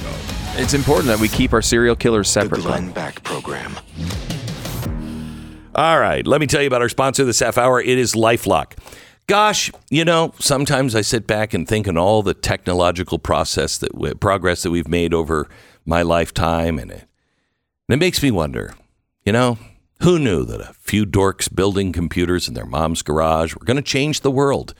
It's 0.57 0.75
important 0.75 1.07
that 1.07 1.19
we 1.19 1.27
keep 1.27 1.55
our 1.55 1.63
serial 1.63 1.97
killers 1.97 2.29
The 2.29 2.43
separate. 2.43 2.61
Glenn 2.61 2.93
Beck 2.93 3.25
Program. 3.25 3.75
All 5.75 5.99
right, 5.99 6.27
let 6.27 6.39
me 6.39 6.47
tell 6.47 6.61
you 6.61 6.67
about 6.67 6.83
our 6.83 6.91
sponsor 6.91 7.25
this 7.25 7.41
half 7.41 7.57
hour. 7.57 7.81
It 7.81 7.97
is 7.97 8.13
Lifelock. 8.13 8.79
Gosh, 9.27 9.73
you 9.89 10.05
know, 10.05 10.35
sometimes 10.39 10.95
I 10.95 11.01
sit 11.01 11.27
back 11.27 11.55
and 11.55 11.67
think 11.67 11.89
on 11.89 11.97
all 11.97 12.23
the 12.23 12.35
technological 12.35 13.19
process 13.19 13.79
that 13.79 13.95
we, 13.95 14.13
progress 14.13 14.65
that 14.65 14.71
we've 14.71 14.87
made 14.87 15.15
over 15.15 15.49
my 15.87 16.03
lifetime, 16.03 16.79
and 16.79 16.91
it, 16.91 17.07
and 17.89 17.95
it 17.95 17.97
makes 17.97 18.23
me 18.23 18.31
wonder. 18.31 18.75
You 19.25 19.33
know, 19.33 19.57
who 20.03 20.19
knew 20.19 20.45
that 20.45 20.61
a 20.61 20.75
few 20.75 21.07
dorks 21.07 21.53
building 21.53 21.93
computers 21.93 22.49
in 22.49 22.53
their 22.53 22.67
mom's 22.67 23.01
garage 23.01 23.55
were 23.55 23.65
going 23.65 23.79
to 23.79 23.83
change 23.83 24.21
the 24.21 24.31
world? 24.31 24.75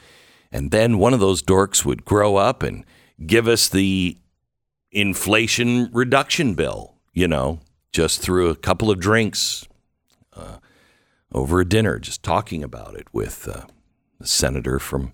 And 0.51 0.73
then 0.73 0.99
one 0.99 1.15
of 1.15 1.21
those 1.21 1.43
dorks 1.43 1.87
would 1.87 2.05
grow 2.05 2.37
up 2.37 2.63
and 2.63 2.85
give 3.25 3.49
us 3.49 3.71
the 3.71 4.19
inflation 4.93 5.91
reduction 5.93 6.55
bill. 6.55 6.95
You 7.13 7.29
know, 7.29 7.61
just 7.93 8.21
through 8.21 8.49
a 8.49 8.57
couple 8.57 8.91
of 8.91 8.99
drinks 8.99 9.67
over 11.35 11.61
a 11.61 11.65
dinner 11.65 11.99
just 11.99 12.23
talking 12.23 12.63
about 12.63 12.95
it 12.95 13.07
with 13.13 13.49
uh, 13.49 13.67
a 14.21 14.27
senator 14.27 14.79
from 14.79 15.13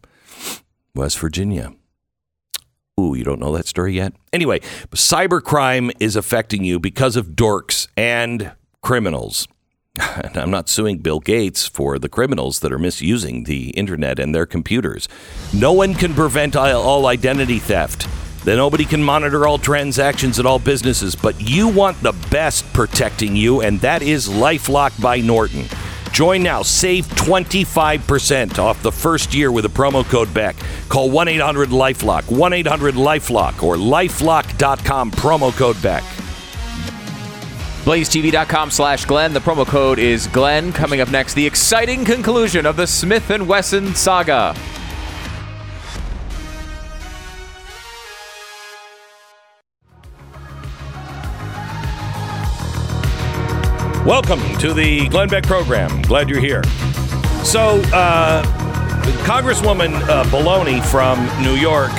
West 0.95 1.19
Virginia. 1.19 1.73
Ooh, 3.01 3.15
you 3.15 3.23
don't 3.23 3.41
know 3.41 3.57
that 3.57 3.67
story 3.67 3.95
yet? 3.95 4.13
Anyway, 4.33 4.59
cybercrime 4.91 5.93
is 6.01 6.17
affecting 6.17 6.65
you 6.65 6.81
because 6.81 7.15
of 7.15 7.29
dorks 7.29 7.87
and 7.97 8.53
criminals. 8.83 9.47
And 9.97 10.37
I'm 10.37 10.51
not 10.51 10.69
suing 10.69 10.99
Bill 10.99 11.21
Gates 11.21 11.67
for 11.67 11.99
the 11.99 12.09
criminals 12.09 12.61
that 12.61 12.73
are 12.73 12.79
misusing 12.79 13.45
the 13.45 13.71
internet 13.71 14.19
and 14.19 14.35
their 14.35 14.47
computers. 14.47 15.09
No 15.55 15.73
one 15.73 15.95
can 15.95 16.15
prevent 16.15 16.57
all 16.57 17.07
identity 17.07 17.61
theft. 17.61 18.09
Then 18.49 18.57
nobody 18.57 18.87
can 18.87 19.03
monitor 19.03 19.47
all 19.47 19.59
transactions 19.59 20.39
at 20.39 20.47
all 20.47 20.59
businesses, 20.59 21.15
but 21.15 21.39
you 21.39 21.69
want 21.69 22.03
the 22.03 22.15
best 22.31 22.65
protecting 22.73 23.37
you, 23.37 23.61
and 23.61 23.79
that 23.83 24.01
is 24.01 24.27
Lifelock 24.27 24.99
by 25.03 25.21
Norton. 25.21 25.67
Join 26.13 26.45
now. 26.45 26.63
Save 26.63 27.07
25% 27.09 28.59
off 28.59 28.81
the 28.81 28.91
first 28.91 29.35
year 29.35 29.53
with 29.53 29.67
a 29.67 29.69
promo 29.69 30.03
code 30.03 30.33
BECK. 30.33 30.57
Call 30.89 31.11
1 31.11 31.29
800 31.29 31.69
Lifelock, 31.69 32.31
1 32.31 32.53
800 32.55 32.95
Lifelock, 32.95 33.63
or 33.63 33.77
lifelock.com, 33.77 35.11
promo 35.11 35.55
code 35.55 35.83
BECK. 35.83 36.03
BlazeTV.com 37.85 38.71
slash 38.71 39.05
Glenn. 39.05 39.35
The 39.35 39.41
promo 39.41 39.67
code 39.67 39.99
is 39.99 40.27
Glenn. 40.27 40.73
Coming 40.73 41.03
up 41.03 41.11
next, 41.11 41.35
the 41.35 41.47
exciting 41.47 42.03
conclusion 42.03 42.65
of 42.65 42.77
the 42.77 42.87
Smith 42.87 43.29
and 43.29 43.47
Wesson 43.47 43.95
saga. 43.95 44.55
Welcome 54.09 54.41
to 54.61 54.73
the 54.73 55.07
Glenn 55.11 55.29
Beck 55.29 55.47
program. 55.47 56.01
Glad 56.01 56.31
you're 56.31 56.41
here. 56.41 56.65
So, 57.45 57.79
uh, 57.93 58.43
Congresswoman 59.27 59.93
uh, 60.09 60.25
Baloney 60.25 60.83
from 60.83 61.19
New 61.43 61.53
York 61.53 61.91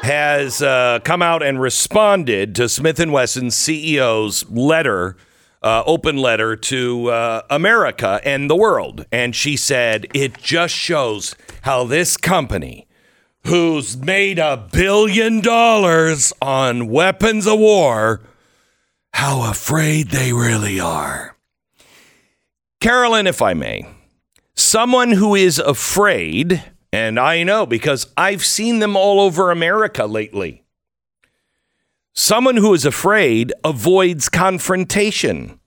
has 0.00 0.62
uh, 0.62 1.00
come 1.04 1.20
out 1.20 1.42
and 1.42 1.60
responded 1.60 2.54
to 2.54 2.70
Smith 2.70 2.98
and 2.98 3.12
Wesson's 3.12 3.54
CEO's 3.54 4.48
letter, 4.48 5.18
uh, 5.62 5.82
open 5.84 6.16
letter 6.16 6.56
to 6.56 7.10
uh, 7.10 7.42
America 7.50 8.18
and 8.24 8.48
the 8.48 8.56
world, 8.56 9.04
and 9.12 9.36
she 9.36 9.54
said 9.54 10.06
it 10.14 10.38
just 10.38 10.74
shows 10.74 11.36
how 11.62 11.84
this 11.84 12.16
company 12.16 12.88
who's 13.44 13.94
made 13.94 14.38
a 14.38 14.56
billion 14.72 15.42
dollars 15.42 16.32
on 16.40 16.88
weapons 16.88 17.46
of 17.46 17.58
war, 17.58 18.22
how 19.12 19.50
afraid 19.50 20.08
they 20.08 20.32
really 20.32 20.80
are. 20.80 21.34
Carolyn, 22.80 23.26
if 23.26 23.42
I 23.42 23.54
may, 23.54 23.86
someone 24.54 25.10
who 25.10 25.34
is 25.34 25.58
afraid, 25.58 26.62
and 26.92 27.18
I 27.18 27.42
know 27.42 27.66
because 27.66 28.06
I've 28.16 28.44
seen 28.44 28.78
them 28.78 28.96
all 28.96 29.20
over 29.20 29.50
America 29.50 30.06
lately. 30.06 30.62
Someone 32.14 32.56
who 32.56 32.72
is 32.74 32.84
afraid 32.84 33.52
avoids 33.64 34.28
confrontation. 34.28 35.58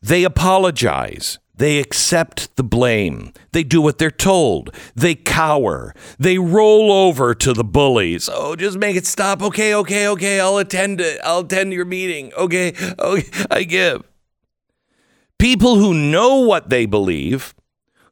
They 0.00 0.22
apologize. 0.22 1.40
They 1.56 1.80
accept 1.80 2.54
the 2.54 2.64
blame. 2.64 3.32
They 3.50 3.64
do 3.64 3.80
what 3.80 3.98
they're 3.98 4.10
told. 4.12 4.72
They 4.94 5.16
cower. 5.16 5.92
They 6.20 6.38
roll 6.38 6.92
over 6.92 7.34
to 7.34 7.52
the 7.52 7.64
bullies. 7.64 8.28
Oh, 8.32 8.54
just 8.54 8.78
make 8.78 8.94
it 8.94 9.06
stop. 9.06 9.42
Okay, 9.42 9.74
okay, 9.74 10.06
okay. 10.06 10.38
I'll 10.38 10.58
attend 10.58 11.00
it. 11.00 11.18
I'll 11.24 11.40
attend 11.40 11.72
your 11.72 11.84
meeting. 11.84 12.32
Okay, 12.34 12.74
okay. 12.98 13.46
I 13.50 13.64
give. 13.64 14.04
People 15.38 15.76
who 15.76 15.92
know 15.92 16.40
what 16.40 16.70
they 16.70 16.86
believe, 16.86 17.54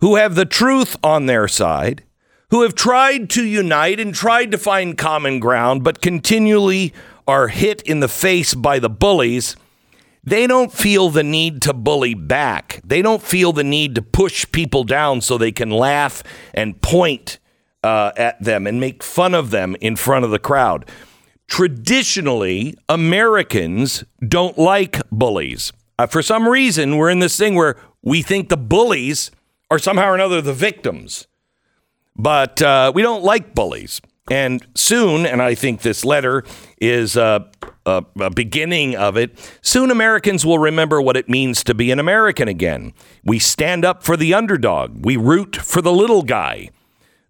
who 0.01 0.17
have 0.17 0.35
the 0.35 0.45
truth 0.45 0.97
on 1.03 1.27
their 1.27 1.49
side, 1.49 2.05
who 2.51 2.63
have 2.63 2.75
tried 2.75 3.31
to 3.31 3.45
unite 3.45 3.99
and 3.99 4.15
tried 4.15 4.51
to 4.51 4.59
find 4.59 4.99
common 4.99 5.41
ground, 5.41 5.83
but 5.85 6.03
continually 6.03 6.93
are 7.27 7.49
hit 7.49 7.81
in 7.83 8.01
the 8.01 8.09
face 8.09 8.55
by 8.55 8.79
the 8.79 8.91
bullies 8.91 9.57
they 10.25 10.47
don't 10.47 10.73
feel 10.73 11.11
the 11.11 11.25
need 11.25 11.63
to 11.63 11.73
bully 11.73 12.15
back. 12.15 12.81
They 12.85 13.03
don't 13.03 13.23
feel 13.23 13.53
the 13.53 13.65
need 13.65 13.97
to 13.97 14.03
push 14.03 14.47
people 14.53 14.85
down 14.85 15.21
so 15.21 15.37
they 15.37 15.51
can 15.51 15.71
laugh 15.71 16.23
and 16.55 16.81
point 16.81 17.39
uh, 17.83 18.13
at 18.17 18.43
them 18.43 18.67
and 18.67 18.79
make 18.79 19.03
fun 19.03 19.35
of 19.35 19.51
them 19.51 19.77
in 19.81 19.97
front 19.97 20.25
of 20.25 20.31
the 20.31 20.39
crowd. 20.39 20.89
Traditionally, 21.49 22.77
Americans 22.89 24.05
don't 24.27 24.57
like 24.57 25.01
bullies. 25.11 25.73
Uh, 25.99 26.07
for 26.07 26.23
some 26.23 26.49
reason, 26.49 26.97
we're 26.97 27.11
in 27.11 27.19
this 27.19 27.37
thing 27.37 27.55
where 27.55 27.77
we 28.03 28.23
think 28.23 28.49
the 28.49 28.57
bullies 28.57 29.31
are 29.71 29.79
somehow 29.79 30.09
or 30.11 30.15
another 30.15 30.41
the 30.41 30.53
victims. 30.53 31.27
But 32.17 32.61
uh, 32.61 32.93
we 32.95 33.03
don't 33.03 33.23
like 33.23 33.55
bullies. 33.55 34.01
And 34.31 34.65
soon, 34.75 35.27
and 35.27 35.43
I 35.43 35.55
think 35.55 35.83
this 35.83 36.05
letter 36.05 36.45
is 36.81 37.17
uh, 37.17 37.41
a, 37.85 38.05
a 38.21 38.31
beginning 38.31 38.95
of 38.97 39.17
it, 39.17 39.37
soon 39.63 39.91
Americans 39.91 40.47
will 40.47 40.59
remember 40.59 41.03
what 41.03 41.17
it 41.17 41.29
means 41.29 41.65
to 41.65 41.75
be 41.75 41.91
an 41.91 41.99
American 41.99 42.49
again. 42.49 42.93
We 43.25 43.39
stand 43.39 43.85
up 43.85 44.03
for 44.03 44.17
the 44.17 44.33
underdog, 44.33 45.05
we 45.05 45.17
root 45.17 45.57
for 45.57 45.83
the 45.83 45.93
little 45.93 46.23
guy. 46.23 46.71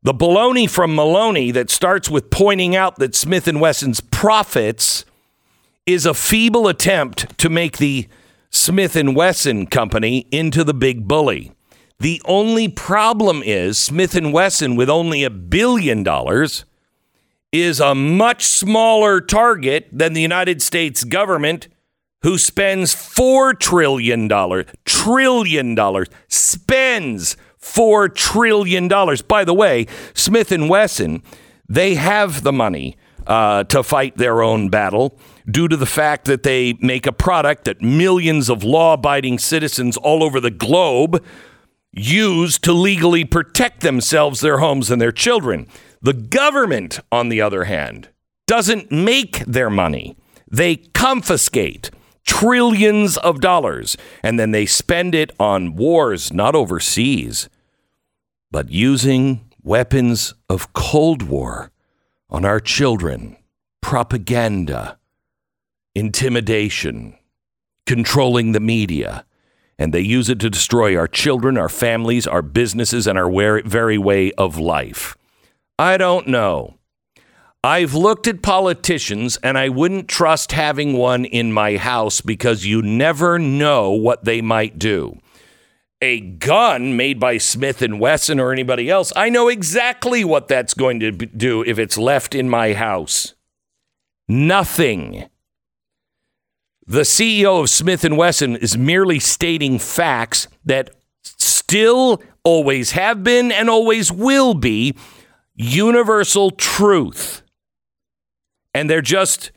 The 0.03 0.13
baloney 0.13 0.69
from 0.69 0.95
Maloney 0.95 1.53
that 1.53 1.71
starts 1.71 2.11
with 2.11 2.31
pointing 2.31 2.75
out 2.75 2.97
that 2.97 3.15
Smith 3.15 3.47
and 3.47 3.61
Wesson's 3.61 4.01
profits 4.01 5.05
is 5.87 6.05
a 6.07 6.15
feeble 6.15 6.67
attempt 6.69 7.39
to 7.39 7.49
make 7.49 7.79
the 7.79 8.09
Smith 8.53 8.97
and 8.97 9.17
Wesson 9.17 9.67
company 9.67 10.27
into 10.31 10.63
the 10.63 10.75
big 10.75 11.09
bully. 11.09 11.53
The 11.99 12.21
only 12.27 12.69
problem 12.69 13.43
is 13.43 13.79
Smith 13.79 14.15
and 14.15 14.31
Wesson 14.33 14.77
with 14.77 14.91
only 14.91 15.25
a 15.25 15.31
billion 15.31 16.03
dollars 16.03 16.67
is 17.51 17.81
a 17.81 17.95
much 17.95 18.45
smaller 18.45 19.23
target 19.23 19.89
than 19.91 20.13
the 20.13 20.21
United 20.21 20.61
States 20.61 21.03
government 21.03 21.69
who 22.23 22.37
spends 22.39 22.95
4 22.95 23.55
trillion 23.55 24.29
dollars 24.29 24.67
trillion 24.85 25.75
dollars 25.75 26.09
spends 26.29 27.37
4 27.59 28.09
trillion 28.11 28.87
dollars 28.87 29.23
by 29.23 29.45
the 29.45 29.55
way 29.55 29.87
Smith 30.15 30.53
and 30.53 30.69
Wesson 30.69 31.23
they 31.69 31.95
have 31.95 32.43
the 32.43 32.53
money 32.53 32.97
uh, 33.27 33.65
to 33.65 33.83
fight 33.83 34.17
their 34.17 34.43
own 34.43 34.69
battle 34.69 35.19
due 35.51 35.69
to 35.69 35.77
the 35.77 35.87
fact 35.87 36.25
that 36.27 36.43
they 36.43 36.75
make 36.81 37.07
a 37.07 37.13
product 37.13 37.65
that 37.65 37.83
millions 37.83 38.49
of 38.49 38.65
law-abiding 38.65 39.39
citizens 39.39 39.97
all 39.97 40.23
over 40.23 40.41
the 40.41 40.51
globe 40.51 41.23
use 41.93 42.59
to 42.59 42.73
legally 42.73 43.25
protect 43.25 43.81
themselves 43.81 44.41
their 44.41 44.59
homes 44.59 44.91
and 44.91 45.01
their 45.01 45.13
children. 45.13 45.67
The 46.01 46.15
government, 46.15 47.01
on 47.11 47.29
the 47.29 47.41
other 47.41 47.65
hand, 47.65 48.09
doesn't 48.47 48.91
make 48.91 49.45
their 49.45 49.71
money. 49.71 50.17
They 50.51 50.77
confiscate 50.77 51.91
trillions 52.25 53.17
of 53.19 53.41
dollars 53.41 53.97
and 54.23 54.39
then 54.39 54.53
they 54.53 54.67
spend 54.67 55.15
it 55.15 55.31
on 55.39 55.75
wars 55.77 56.33
not 56.33 56.55
overseas, 56.55 57.49
but 58.51 58.71
using 58.71 59.51
weapons 59.63 60.35
of 60.49 60.73
Cold 60.73 61.23
War 61.23 61.71
on 62.29 62.45
our 62.45 62.61
children, 62.61 63.37
propaganda, 63.81 64.99
intimidation, 65.95 67.17
controlling 67.87 68.53
the 68.53 68.61
media. 68.61 69.25
And 69.79 69.93
they 69.93 70.01
use 70.01 70.29
it 70.29 70.39
to 70.41 70.51
destroy 70.51 70.97
our 70.97 71.09
children, 71.09 71.59
our 71.59 71.69
families, 71.69 72.27
our 72.27 72.43
businesses, 72.43 73.07
and 73.07 73.19
our 73.19 73.63
very 73.63 73.99
way 73.99 74.33
of 74.33 74.59
life. 74.59 75.17
I 75.79 75.97
don't 75.97 76.29
know. 76.29 76.79
I've 77.65 77.95
looked 77.95 78.27
at 78.27 78.43
politicians 78.43 79.39
and 79.43 79.57
I 79.57 79.69
wouldn't 79.69 80.09
trust 80.09 80.53
having 80.53 80.95
one 80.95 81.25
in 81.25 81.53
my 81.53 81.77
house 81.77 82.21
because 82.21 82.67
you 82.67 82.83
never 82.83 83.39
know 83.39 83.91
what 83.91 84.25
they 84.25 84.41
might 84.41 84.79
do. 84.79 85.19
A 86.01 86.19
gun 86.19 86.97
made 86.97 87.21
by 87.21 87.39
Smith 87.39 87.81
and 87.81 88.01
Wesson 88.01 88.41
or 88.41 88.53
anybody 88.53 88.91
else, 88.91 89.13
I 89.15 89.29
know 89.29 89.49
exactly 89.49 90.25
what 90.25 90.49
that's 90.49 90.75
going 90.75 90.99
to 90.99 91.13
do 91.13 91.63
if 91.63 91.79
it's 91.79 91.97
left 91.97 92.35
in 92.35 92.49
my 92.49 92.73
house. 92.73 93.35
Nothing. 94.29 95.29
The 96.87 97.03
CEO 97.03 97.61
of 97.61 97.71
Smith 97.71 98.05
and 98.05 98.17
Wesson 98.17 98.57
is 98.57 98.77
merely 98.77 99.21
stating 99.21 99.79
facts 99.79 100.49
that 100.65 100.91
still 101.23 102.21
always 102.43 102.93
have 102.93 103.23
been 103.23 103.53
and 103.53 103.71
always 103.71 104.11
will 104.11 104.55
be 104.55 104.97
universal 105.55 106.51
truth. 106.51 107.43
And 108.75 108.91
they're 108.91 109.01
just 109.01 109.53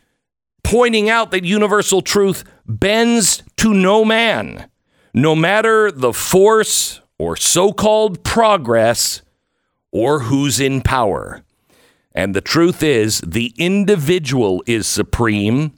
pointing 0.62 1.10
out 1.10 1.32
that 1.32 1.44
universal 1.44 2.00
truth 2.00 2.44
bends 2.66 3.42
to 3.56 3.74
no 3.74 4.04
man, 4.04 4.68
no 5.12 5.34
matter 5.34 5.90
the 5.90 6.12
force 6.12 7.00
or 7.18 7.36
so 7.36 7.72
called 7.72 8.22
progress 8.22 9.22
or 9.90 10.20
who's 10.20 10.60
in 10.60 10.80
power. 10.80 11.42
And 12.12 12.34
the 12.34 12.40
truth 12.40 12.82
is, 12.82 13.20
the 13.20 13.52
individual 13.58 14.62
is 14.66 14.86
supreme 14.86 15.72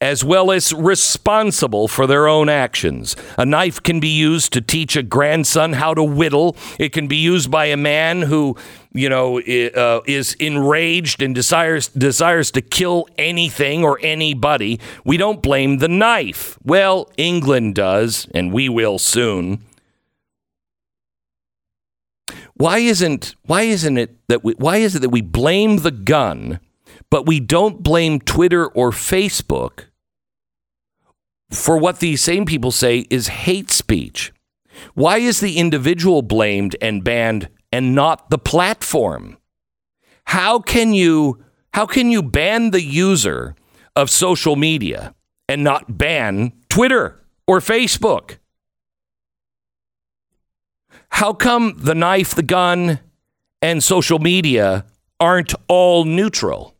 as 0.00 0.24
well 0.24 0.50
as 0.50 0.72
responsible 0.72 1.88
for 1.88 2.06
their 2.06 2.26
own 2.28 2.48
actions. 2.48 3.16
A 3.38 3.46
knife 3.46 3.82
can 3.82 4.00
be 4.00 4.08
used 4.08 4.52
to 4.52 4.60
teach 4.60 4.96
a 4.96 5.02
grandson 5.02 5.74
how 5.74 5.94
to 5.94 6.02
whittle. 6.02 6.56
It 6.78 6.92
can 6.92 7.06
be 7.06 7.16
used 7.16 7.50
by 7.50 7.66
a 7.66 7.76
man 7.76 8.22
who, 8.22 8.56
you 8.92 9.08
know, 9.08 9.40
uh, 9.40 10.00
is 10.06 10.34
enraged 10.34 11.22
and 11.22 11.34
desires 11.34 11.88
desires 11.88 12.50
to 12.52 12.60
kill 12.60 13.06
anything 13.16 13.84
or 13.84 13.98
anybody. 14.02 14.80
We 15.04 15.16
don't 15.16 15.42
blame 15.42 15.78
the 15.78 15.88
knife. 15.88 16.58
Well, 16.64 17.10
England 17.16 17.74
does, 17.74 18.28
and 18.34 18.52
we 18.52 18.68
will 18.68 18.98
soon. 18.98 19.64
Why 22.56 22.78
isn't 22.78 23.34
why 23.46 23.62
isn't 23.62 23.98
it 23.98 24.16
that 24.28 24.44
we 24.44 24.54
why 24.54 24.76
is 24.76 24.94
it 24.94 25.00
that 25.00 25.08
we 25.08 25.22
blame 25.22 25.78
the 25.78 25.90
gun, 25.90 26.60
but 27.10 27.26
we 27.26 27.40
don't 27.40 27.82
blame 27.82 28.20
Twitter 28.20 28.66
or 28.66 28.90
Facebook 28.90 29.84
for 31.50 31.78
what 31.78 32.00
these 32.00 32.22
same 32.22 32.44
people 32.44 32.70
say 32.70 33.06
is 33.10 33.28
hate 33.28 33.70
speech? 33.70 34.32
Why 34.94 35.18
is 35.18 35.40
the 35.40 35.58
individual 35.58 36.22
blamed 36.22 36.76
and 36.80 37.04
banned 37.04 37.48
and 37.72 37.94
not 37.94 38.30
the 38.30 38.38
platform? 38.38 39.38
How 40.26 40.58
can 40.58 40.94
you 40.94 41.42
how 41.72 41.86
can 41.86 42.10
you 42.10 42.22
ban 42.22 42.70
the 42.70 42.82
user 42.82 43.56
of 43.96 44.10
social 44.10 44.56
media 44.56 45.14
and 45.48 45.64
not 45.64 45.98
ban 45.98 46.52
Twitter 46.68 47.20
or 47.46 47.60
Facebook? 47.60 48.38
How 51.10 51.32
come 51.32 51.74
the 51.78 51.94
knife, 51.94 52.34
the 52.34 52.42
gun, 52.42 53.00
and 53.62 53.82
social 53.82 54.18
media 54.18 54.84
aren't 55.20 55.54
all 55.68 56.04
neutral? 56.04 56.73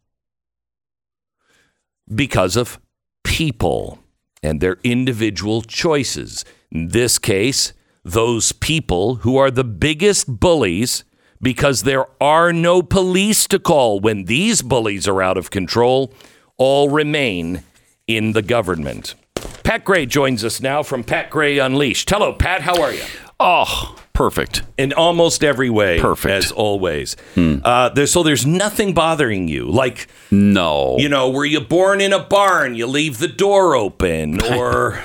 Because 2.14 2.56
of 2.56 2.78
people 3.24 3.98
and 4.42 4.60
their 4.60 4.78
individual 4.84 5.62
choices. 5.62 6.44
In 6.70 6.88
this 6.88 7.18
case, 7.18 7.72
those 8.04 8.52
people 8.52 9.16
who 9.16 9.36
are 9.36 9.50
the 9.50 9.64
biggest 9.64 10.38
bullies 10.38 11.04
because 11.40 11.82
there 11.82 12.06
are 12.22 12.52
no 12.52 12.82
police 12.82 13.46
to 13.48 13.58
call 13.58 14.00
when 14.00 14.24
these 14.24 14.62
bullies 14.62 15.08
are 15.08 15.22
out 15.22 15.36
of 15.36 15.50
control 15.50 16.12
all 16.56 16.88
remain 16.88 17.62
in 18.06 18.32
the 18.32 18.42
government. 18.42 19.14
Pat 19.62 19.84
Gray 19.84 20.06
joins 20.06 20.44
us 20.44 20.60
now 20.60 20.82
from 20.82 21.02
Pat 21.02 21.30
Gray 21.30 21.58
Unleashed. 21.58 22.08
Hello, 22.10 22.32
Pat. 22.32 22.62
How 22.62 22.80
are 22.80 22.92
you? 22.92 23.02
Oh, 23.40 23.96
Perfect. 24.12 24.62
in 24.78 24.92
almost 24.92 25.42
every 25.42 25.68
way. 25.70 25.98
Perfect. 26.00 26.32
as 26.32 26.52
always. 26.52 27.16
Uh, 27.36 27.88
there, 27.90 28.06
so 28.06 28.22
there's 28.22 28.46
nothing 28.46 28.94
bothering 28.94 29.48
you, 29.48 29.66
like 29.70 30.06
No. 30.30 30.96
you 30.98 31.08
know, 31.08 31.30
were 31.30 31.44
you 31.44 31.60
born 31.60 32.00
in 32.00 32.12
a 32.12 32.20
barn? 32.22 32.74
You 32.74 32.86
leave 32.86 33.18
the 33.18 33.28
door 33.28 33.74
open, 33.74 34.40
or 34.52 35.02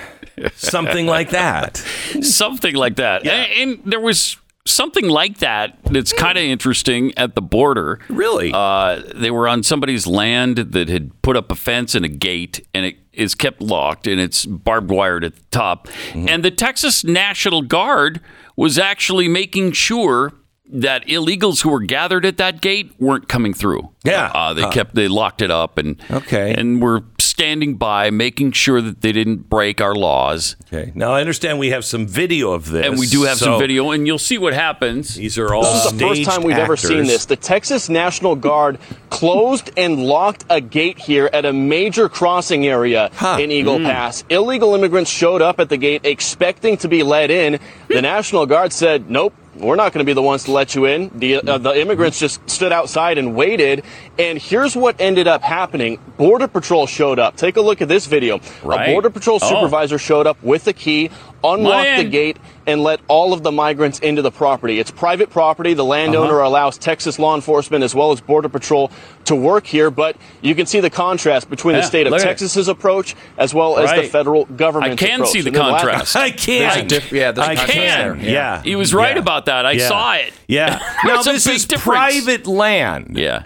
something 0.54 1.08
like 1.08 1.32
that. 1.32 1.78
something 2.22 2.76
like 2.76 2.98
that. 2.98 3.26
And, 3.28 3.52
and 3.80 3.92
there 3.92 4.00
was 4.00 4.38
something 4.66 5.08
like 5.10 5.40
that 5.40 5.80
that's 5.86 6.14
kind 6.14 6.38
of 6.38 6.44
interesting 6.44 7.12
at 7.18 7.34
the 7.34 7.42
border. 7.42 8.00
Really? 8.10 8.52
Uh, 8.54 9.02
they 9.16 9.32
were 9.32 9.48
on 9.48 9.64
somebody's 9.64 10.06
land 10.06 10.58
that 10.58 10.88
had 10.88 11.20
put 11.24 11.36
up 11.36 11.52
a 11.52 11.56
fence 11.56 11.96
and 11.96 12.06
a 12.06 12.10
gate, 12.10 12.66
and 12.76 12.86
it 12.86 12.98
is 13.20 13.36
kept 13.36 13.62
locked 13.62 14.08
and 14.08 14.20
it's 14.20 14.46
barbed 14.46 14.90
wired 14.90 15.24
at 15.24 15.36
the 15.36 15.44
top. 15.52 15.88
Mm-hmm. 15.88 16.30
And 16.30 16.44
the 16.44 16.52
Texas 16.52 17.04
National 17.04 17.62
Guard 17.62 18.22
was 18.56 18.80
actually 18.80 19.28
making 19.28 19.74
sure 19.74 20.34
that 20.72 21.06
illegals 21.08 21.62
who 21.64 21.70
were 21.70 21.82
gathered 21.82 22.26
at 22.26 22.38
that 22.38 22.62
gate 22.62 22.92
weren't 23.00 23.28
coming 23.28 23.54
through. 23.54 23.90
Yeah. 24.04 24.32
uh, 24.34 24.54
they 24.54 24.70
kept 24.70 24.96
they 24.96 25.08
locked 25.08 25.42
it 25.42 25.52
up 25.52 25.78
and 25.78 26.02
Okay. 26.12 26.54
and 26.58 26.82
were 26.82 27.04
standing 27.18 27.76
by, 27.76 28.10
making 28.12 28.52
sure 28.52 28.82
that 28.82 29.02
they 29.02 29.12
didn't 29.12 29.50
break 29.50 29.82
our 29.82 29.96
laws. 29.96 30.56
Okay. 30.68 30.92
Now 30.94 31.14
I 31.14 31.22
understand 31.22 31.58
we 31.58 31.70
have 31.70 31.86
some 31.86 32.06
video 32.06 32.52
of 32.52 32.70
this, 32.70 32.86
And 32.86 33.00
we 33.00 33.08
do 33.08 33.24
have 33.24 33.38
so 33.38 33.46
some 33.46 33.60
video, 33.60 33.92
and 33.92 34.06
you'll 34.06 34.20
see 34.20 34.38
what 34.38 34.54
happens. 34.54 35.16
These 35.16 35.38
are 35.38 35.54
all 35.54 35.64
This 35.64 35.86
is 35.86 35.92
the 35.94 36.00
first 36.00 36.24
time 36.26 36.44
we've 36.44 36.58
ever 36.58 36.76
seen 36.78 37.04
this. 37.06 37.26
The 37.26 37.36
Texas 37.36 37.90
National 37.90 38.36
Guard 38.36 38.78
closed 39.10 39.72
and 39.78 40.04
locked 40.04 40.46
a 40.50 40.62
gate 40.62 41.00
here 41.00 41.30
at 41.34 41.46
a 41.46 41.54
major 41.54 42.10
crossing 42.10 42.68
area 42.68 43.10
in 43.40 43.52
Eagle 43.52 43.80
Pass. 43.80 44.24
Illegal 44.30 44.76
immigrants 44.76 45.10
showed 45.10 45.42
up 45.42 45.60
at 45.60 45.70
the 45.70 45.78
gate 45.78 46.02
expecting 46.06 46.78
to 46.78 46.88
be 46.88 47.04
let 47.04 47.32
in. 47.32 47.60
The 47.88 48.02
National 48.14 48.46
Guard 48.46 48.72
said, 48.74 49.10
nope. 49.10 49.34
We're 49.60 49.76
not 49.76 49.92
going 49.92 50.00
to 50.06 50.10
be 50.10 50.14
the 50.14 50.22
ones 50.22 50.46
to 50.46 50.52
let 50.52 50.74
you 50.74 50.86
in. 50.86 51.12
The, 51.14 51.36
uh, 51.38 51.58
the 51.58 51.78
immigrants 51.80 52.18
just 52.20 52.50
stood 52.50 52.72
outside 52.72 53.18
and 53.18 53.36
waited. 53.36 53.84
And 54.18 54.38
here's 54.38 54.76
what 54.76 55.00
ended 55.00 55.28
up 55.28 55.42
happening. 55.42 56.00
Border 56.18 56.48
Patrol 56.48 56.88
showed 56.88 57.20
up. 57.20 57.36
Take 57.36 57.58
a 57.58 57.62
look 57.62 57.82
at 57.82 57.90
this 57.90 58.06
video. 58.06 58.40
Right. 58.64 58.88
A 58.90 58.94
Border 58.94 59.10
Patrol 59.10 59.38
Oh. 59.42 59.48
supervisor 59.50 59.98
showed 59.98 60.28
up 60.28 60.42
with 60.42 60.64
the 60.64 60.74
key, 60.74 61.10
unlocked 61.44 61.98
the 61.98 62.04
gate, 62.04 62.38
and 62.68 62.84
let 62.84 63.00
all 63.08 63.34
of 63.34 63.42
the 63.44 63.52
migrants 63.52 64.00
into 64.00 64.22
the 64.22 64.32
property. 64.32 64.80
It's 64.80 64.92
private 64.92 65.30
property. 65.30 65.74
The 65.74 65.84
landowner 65.86 66.40
Uh-huh. 66.40 66.48
allows 66.50 66.78
Texas 66.78 67.18
law 67.20 67.34
enforcement 67.36 67.84
as 67.84 67.96
well 67.96 68.12
as 68.12 68.22
Border 68.22 68.50
Patrol 68.50 68.92
to 69.26 69.36
work 69.36 69.66
here, 69.66 69.90
but 69.90 70.16
you 70.42 70.54
can 70.56 70.66
see 70.66 70.80
the 70.80 70.90
contrast 70.90 71.50
between 71.50 71.76
Yeah, 71.76 71.82
the 71.82 71.88
state 71.88 72.08
of 72.08 72.12
look 72.12 72.22
at 72.22 72.26
it. 72.26 72.30
Texas's 72.30 72.68
approach 72.68 73.16
as 73.38 73.54
well 73.54 73.78
as 73.78 73.92
the 73.92 74.04
federal 74.08 74.46
government. 74.46 74.94
I 74.94 74.96
can 74.96 75.22
approach. 75.22 75.30
see 75.32 75.42
the 75.42 75.48
And 75.50 75.56
then 75.56 75.64
last- 75.72 75.82
contrast. 75.84 76.16
I 76.16 76.32
can. 76.32 76.88
diff- 76.88 77.12
yeah, 77.12 77.32
there's 77.32 77.48
a 77.48 77.52
I 77.52 77.56
contrast 77.56 77.74
can. 77.74 78.20
there. 78.22 78.30
Yeah. 78.32 78.62
He 78.64 78.76
was 78.76 78.94
right 78.94 79.16
Yeah. 79.16 79.22
about 79.22 79.46
that. 79.46 79.66
I 79.66 79.72
Yeah. 79.74 79.88
saw 79.88 80.14
it. 80.14 80.34
Yeah. 80.48 80.80
now 81.04 81.22
There's 81.22 81.46
this 81.46 81.56
is 81.56 81.66
difference. 81.66 81.84
private 82.26 82.48
land. 82.48 83.16
Yeah. 83.18 83.44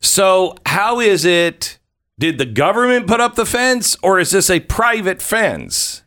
So 0.00 0.54
how 0.66 1.00
is 1.00 1.24
it? 1.24 1.78
Did 2.18 2.38
the 2.38 2.46
government 2.46 3.06
put 3.06 3.20
up 3.20 3.36
the 3.36 3.46
fence, 3.46 3.96
or 4.02 4.18
is 4.18 4.30
this 4.32 4.50
a 4.50 4.58
private 4.60 5.22
fence? 5.22 6.02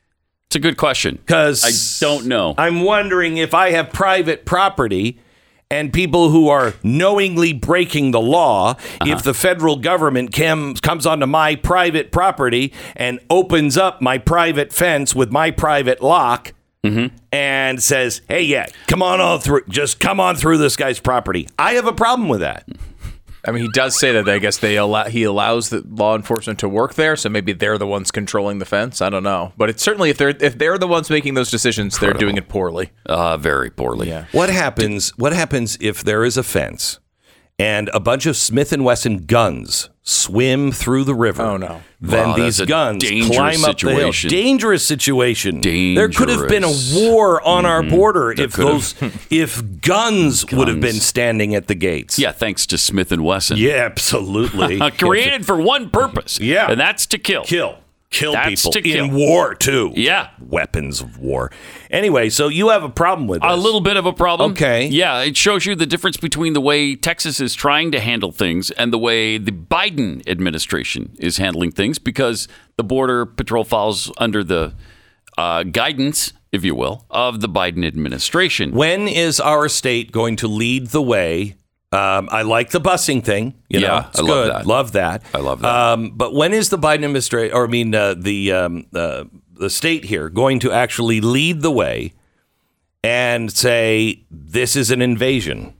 It's 0.51 0.57
a 0.57 0.59
good 0.59 0.75
question. 0.75 1.15
Because 1.15 1.63
I 1.63 2.05
don't 2.05 2.25
know. 2.25 2.55
I'm 2.57 2.81
wondering 2.81 3.37
if 3.37 3.53
I 3.53 3.71
have 3.71 3.93
private 3.93 4.43
property 4.43 5.17
and 5.69 5.93
people 5.93 6.29
who 6.29 6.49
are 6.49 6.73
knowingly 6.83 7.53
breaking 7.53 8.11
the 8.11 8.19
law, 8.19 8.71
Uh-huh. 8.71 9.05
if 9.13 9.23
the 9.23 9.33
federal 9.33 9.77
government 9.77 10.33
cam- 10.33 10.73
comes 10.75 11.05
onto 11.05 11.25
my 11.25 11.55
private 11.55 12.11
property 12.11 12.73
and 12.97 13.21
opens 13.29 13.77
up 13.77 14.01
my 14.01 14.17
private 14.17 14.73
fence 14.73 15.15
with 15.15 15.31
my 15.31 15.51
private 15.51 16.03
lock 16.03 16.51
Mm-hmm. 16.83 17.15
and 17.31 17.81
says, 17.81 18.21
"Hey, 18.27 18.41
yeah, 18.41 18.65
come 18.87 19.01
on 19.01 19.21
all 19.21 19.37
through, 19.37 19.61
just 19.69 20.01
come 20.01 20.19
on 20.19 20.35
through 20.35 20.57
this 20.57 20.75
guy's 20.75 20.99
property," 20.99 21.47
I 21.57 21.75
have 21.75 21.85
a 21.87 21.93
problem 21.93 22.27
with 22.27 22.41
that. 22.41 22.65
I 23.45 23.51
mean, 23.51 23.63
he 23.63 23.69
does 23.69 23.97
say 23.97 24.11
that 24.13 24.29
I 24.29 24.39
guess 24.39 24.57
they 24.57 24.77
allow 24.77 25.05
he 25.05 25.23
allows 25.23 25.69
the 25.69 25.81
law 25.87 26.15
enforcement 26.15 26.59
to 26.59 26.69
work 26.69 26.93
there, 26.93 27.15
so 27.15 27.29
maybe 27.29 27.53
they're 27.53 27.77
the 27.77 27.87
ones 27.87 28.11
controlling 28.11 28.59
the 28.59 28.65
fence. 28.65 29.01
I 29.01 29.09
don't 29.09 29.23
know, 29.23 29.53
but 29.57 29.69
it's 29.69 29.83
certainly 29.83 30.09
if 30.09 30.17
they're 30.17 30.29
if 30.29 30.57
they're 30.57 30.77
the 30.77 30.87
ones 30.87 31.09
making 31.09 31.33
those 31.33 31.51
decisions, 31.51 31.97
they're 31.99 32.13
doing 32.13 32.37
it 32.37 32.47
poorly. 32.47 32.91
Uh, 33.05 33.37
very 33.37 33.69
poorly. 33.69 34.07
Yeah. 34.07 34.25
What 34.31 34.49
happens? 34.49 35.17
What 35.17 35.33
happens 35.33 35.77
if 35.81 36.03
there 36.03 36.23
is 36.23 36.37
a 36.37 36.43
fence 36.43 36.99
and 37.61 37.89
a 37.93 37.99
bunch 37.99 38.25
of 38.25 38.35
Smith 38.35 38.71
and 38.73 38.83
Wesson 38.83 39.25
guns 39.25 39.89
swim 40.03 40.71
through 40.71 41.03
the 41.03 41.13
river? 41.15 41.43
Oh, 41.43 41.57
no. 41.57 41.81
Then 41.99 42.29
Wow, 42.29 42.35
these 42.35 42.59
guns 42.61 43.03
climb 43.03 43.63
up 43.63 43.77
the 43.77 43.89
hill. 43.91 44.11
situation. 44.13 44.29
Dangerous 44.29 44.83
situation. 44.85 45.61
There 45.61 46.09
could 46.09 46.29
have 46.29 46.47
been 46.47 46.63
a 46.63 46.67
Dangerous. 46.67 46.93
Mm-hmm. 46.93 47.11
war 47.11 47.41
on 47.47 47.65
our 47.65 47.83
border 47.83 48.31
if 48.31 48.53
could 48.53 48.65
those 48.65 48.95
if 49.29 49.81
guns, 49.81 50.45
would 50.51 50.67
have 50.67 50.79
been 50.79 50.95
standing 50.95 51.53
at 51.53 51.67
the 51.67 51.75
gates. 51.75 52.17
Yeah, 52.17 52.31
thanks 52.31 52.65
to 52.67 52.77
Smith 52.77 53.11
and 53.11 53.23
Wesson. 53.23 53.57
Yeah, 53.57 53.85
absolutely. 53.85 54.79
Created 54.97 55.45
for 55.45 55.61
one 55.61 55.89
purpose. 55.91 56.39
Yeah. 56.39 56.71
And 56.71 56.79
that's 56.79 57.05
to 57.07 57.17
kill. 57.19 57.43
kill. 57.43 57.77
Kill 58.11 58.33
That's 58.33 58.61
people 58.61 58.73
to 58.73 58.81
kill. 58.81 59.05
in 59.05 59.13
war 59.13 59.55
too. 59.55 59.93
Yeah. 59.95 60.31
Weapons 60.39 60.99
of 60.99 61.17
war. 61.17 61.49
Anyway, 61.89 62.29
so 62.29 62.49
you 62.49 62.67
have 62.69 62.83
a 62.83 62.89
problem 62.89 63.25
with 63.25 63.41
this. 63.41 63.49
A 63.49 63.55
little 63.55 63.79
bit 63.79 63.95
of 63.95 64.05
a 64.05 64.11
problem. 64.11 64.51
Okay. 64.51 64.87
Yeah, 64.87 65.21
it 65.21 65.37
shows 65.37 65.65
you 65.65 65.75
the 65.75 65.85
difference 65.85 66.17
between 66.17 66.51
the 66.51 66.59
way 66.59 66.95
Texas 66.95 67.39
is 67.39 67.55
trying 67.55 67.89
to 67.93 68.01
handle 68.01 68.33
things 68.33 68.69
and 68.71 68.91
the 68.91 68.97
way 68.97 69.37
the 69.37 69.53
Biden 69.53 70.27
administration 70.27 71.15
is 71.19 71.37
handling 71.37 71.71
things 71.71 71.99
because 71.99 72.49
the 72.75 72.83
Border 72.83 73.25
Patrol 73.25 73.63
falls 73.63 74.11
under 74.17 74.43
the 74.43 74.73
uh, 75.37 75.63
guidance, 75.63 76.33
if 76.51 76.65
you 76.65 76.75
will, 76.75 77.05
of 77.09 77.39
the 77.39 77.47
Biden 77.47 77.85
administration. 77.87 78.71
When 78.73 79.07
is 79.07 79.39
our 79.39 79.69
state 79.69 80.11
going 80.11 80.35
to 80.35 80.49
lead 80.49 80.87
the 80.87 81.01
way? 81.01 81.55
Um, 81.93 82.29
I 82.31 82.43
like 82.43 82.69
the 82.69 82.79
busing 82.79 83.23
thing. 83.23 83.53
You 83.67 83.81
Yeah, 83.81 83.87
know, 83.87 84.05
it's 84.09 84.19
I 84.19 84.21
love 84.23 84.27
good. 84.45 84.49
that. 84.51 84.65
Love 84.65 84.91
that. 84.93 85.23
I 85.33 85.39
love 85.39 85.61
that. 85.61 85.67
Um, 85.75 86.11
but 86.15 86.33
when 86.33 86.53
is 86.53 86.69
the 86.69 86.77
Biden 86.77 87.03
administration, 87.03 87.53
or 87.55 87.65
I 87.65 87.69
mean, 87.69 87.93
uh, 87.93 88.13
the 88.17 88.51
um, 88.53 88.85
uh, 88.95 89.25
the 89.55 89.69
state 89.69 90.05
here, 90.05 90.29
going 90.29 90.59
to 90.59 90.71
actually 90.71 91.19
lead 91.19 91.61
the 91.61 91.71
way 91.71 92.13
and 93.03 93.51
say 93.51 94.23
this 94.31 94.75
is 94.77 94.89
an 94.89 95.01
invasion? 95.01 95.73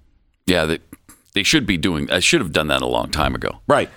Yeah, 0.46 0.66
they, 0.66 0.80
they 1.34 1.44
should 1.44 1.66
be 1.66 1.78
doing. 1.78 2.12
I 2.12 2.20
should 2.20 2.42
have 2.42 2.52
done 2.52 2.68
that 2.68 2.82
a 2.82 2.88
long 2.88 3.10
time 3.10 3.34
ago. 3.34 3.60
Right. 3.68 3.90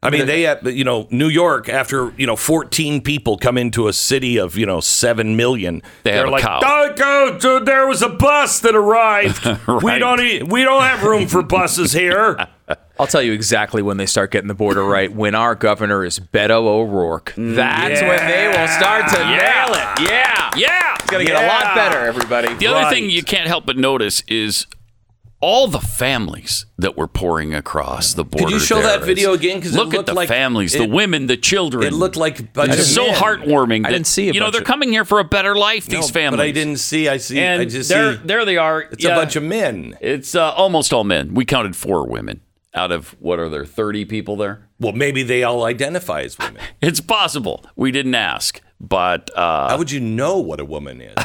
I 0.00 0.10
mean, 0.10 0.26
they, 0.26 0.42
have, 0.42 0.62
you 0.64 0.84
know, 0.84 1.08
New 1.10 1.26
York, 1.28 1.68
after, 1.68 2.12
you 2.16 2.24
know, 2.24 2.36
14 2.36 3.00
people 3.00 3.36
come 3.36 3.58
into 3.58 3.88
a 3.88 3.92
city 3.92 4.36
of, 4.38 4.56
you 4.56 4.64
know, 4.64 4.78
7 4.78 5.34
million, 5.34 5.82
They 6.04 6.12
have 6.12 6.26
are 6.26 6.28
a 6.28 6.30
like, 6.30 6.42
cow. 6.44 6.60
"Oh, 6.62 6.92
go, 6.96 7.36
dude, 7.38 7.66
there 7.66 7.84
was 7.88 8.00
a 8.00 8.08
bus 8.08 8.60
that 8.60 8.76
arrived. 8.76 9.44
We 9.82 9.98
don't 9.98 10.20
e- 10.20 10.42
we 10.44 10.62
don't 10.62 10.82
have 10.82 11.02
room 11.02 11.26
for 11.26 11.42
buses 11.42 11.92
here. 11.92 12.38
I'll 13.00 13.06
tell 13.08 13.22
you 13.22 13.32
exactly 13.32 13.82
when 13.82 13.96
they 13.96 14.06
start 14.06 14.30
getting 14.30 14.46
the 14.48 14.54
border 14.54 14.84
right. 14.84 15.12
When 15.12 15.34
our 15.34 15.54
governor 15.56 16.04
is 16.04 16.20
Beto 16.20 16.66
O'Rourke, 16.66 17.32
mm, 17.36 17.56
that's 17.56 18.00
when 18.00 18.26
they 18.28 18.46
will 18.48 18.68
start 18.68 19.08
to 19.14 19.18
Yeah. 19.20 19.66
nail 19.66 19.74
it. 19.74 20.10
Yeah, 20.10 20.50
Yeah. 20.56 20.94
it's 20.94 21.10
gonna 21.10 21.24
get 21.24 21.42
a 21.42 21.46
lot 21.46 21.74
better, 21.74 21.98
everybody. 22.06 22.54
The 22.54 22.68
other 22.68 22.88
thing 22.94 23.10
you 23.10 23.22
can't 23.24 23.48
help 23.48 23.66
but 23.66 23.76
notice 23.76 24.22
is 24.28 24.66
all 25.40 25.68
the 25.68 25.78
families 25.80 26.66
that 26.78 26.96
were 26.96 27.06
pouring 27.06 27.54
across 27.54 28.14
the 28.14 28.24
border. 28.24 28.46
Did 28.46 28.52
you 28.54 28.58
show 28.58 28.76
there. 28.82 28.98
that 28.98 29.04
video 29.04 29.34
again? 29.34 29.58
Because 29.58 29.74
look 29.74 29.94
at 29.94 30.06
the 30.06 30.14
like- 30.14 30.28
families, 30.28 30.72
the 30.72 30.86
women, 30.86 31.26
the 31.28 31.36
children. 31.36 31.84
It 31.84 31.92
looked 31.92 32.16
like 32.16 32.40
a 32.40 32.42
bunch 32.42 32.72
it's 32.72 32.80
of 32.80 32.86
so 32.86 33.06
men. 33.06 33.14
heartwarming. 33.14 33.80
I 33.80 33.82
that, 33.90 33.90
didn't 33.90 34.06
see 34.08 34.28
a 34.28 34.32
You 34.32 34.40
know, 34.40 34.50
they're 34.50 34.62
of- 34.62 34.66
coming 34.66 34.90
here 34.90 35.04
for 35.04 35.20
a 35.20 35.24
better 35.24 35.54
life. 35.54 35.88
No, 35.88 35.96
These 36.00 36.10
families, 36.10 36.38
But 36.38 36.46
I 36.46 36.50
didn't 36.50 36.78
see. 36.78 37.08
I 37.08 37.18
see. 37.18 37.38
And 37.38 37.62
I 37.62 37.64
just 37.66 37.88
there, 37.88 38.14
see. 38.16 38.20
there 38.24 38.44
they 38.44 38.56
are. 38.56 38.80
It's 38.82 39.04
a 39.04 39.08
bunch 39.10 39.36
of 39.36 39.42
men. 39.44 39.96
It's 40.00 40.34
uh, 40.34 40.52
almost 40.54 40.92
all 40.92 41.04
men. 41.04 41.34
We 41.34 41.44
counted 41.44 41.76
four 41.76 42.06
women 42.08 42.40
out 42.74 42.90
of 42.92 43.10
what 43.20 43.38
are 43.38 43.48
there? 43.48 43.64
Thirty 43.64 44.04
people 44.04 44.36
there. 44.36 44.68
Well, 44.80 44.92
maybe 44.92 45.22
they 45.22 45.42
all 45.44 45.64
identify 45.64 46.22
as 46.22 46.38
women. 46.38 46.62
It's 46.82 47.00
possible. 47.00 47.64
We 47.76 47.90
didn't 47.90 48.14
ask, 48.14 48.60
but 48.80 49.30
uh, 49.36 49.68
How 49.70 49.78
would 49.78 49.90
you 49.90 50.00
know 50.00 50.38
what 50.38 50.60
a 50.60 50.64
woman 50.64 51.00
is? 51.00 51.14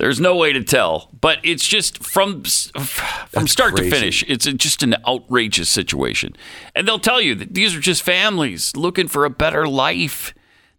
There's 0.00 0.18
no 0.18 0.34
way 0.34 0.54
to 0.54 0.64
tell, 0.64 1.10
but 1.20 1.40
it's 1.42 1.66
just 1.66 2.02
from 2.02 2.42
from 2.42 3.46
start 3.46 3.74
crazy. 3.74 3.90
to 3.90 3.96
finish. 3.96 4.24
It's 4.26 4.46
just 4.46 4.82
an 4.82 4.96
outrageous 5.06 5.68
situation, 5.68 6.34
and 6.74 6.88
they'll 6.88 6.98
tell 6.98 7.20
you 7.20 7.34
that 7.34 7.52
these 7.52 7.76
are 7.76 7.80
just 7.80 8.02
families 8.02 8.74
looking 8.74 9.08
for 9.08 9.26
a 9.26 9.30
better 9.30 9.68
life. 9.68 10.32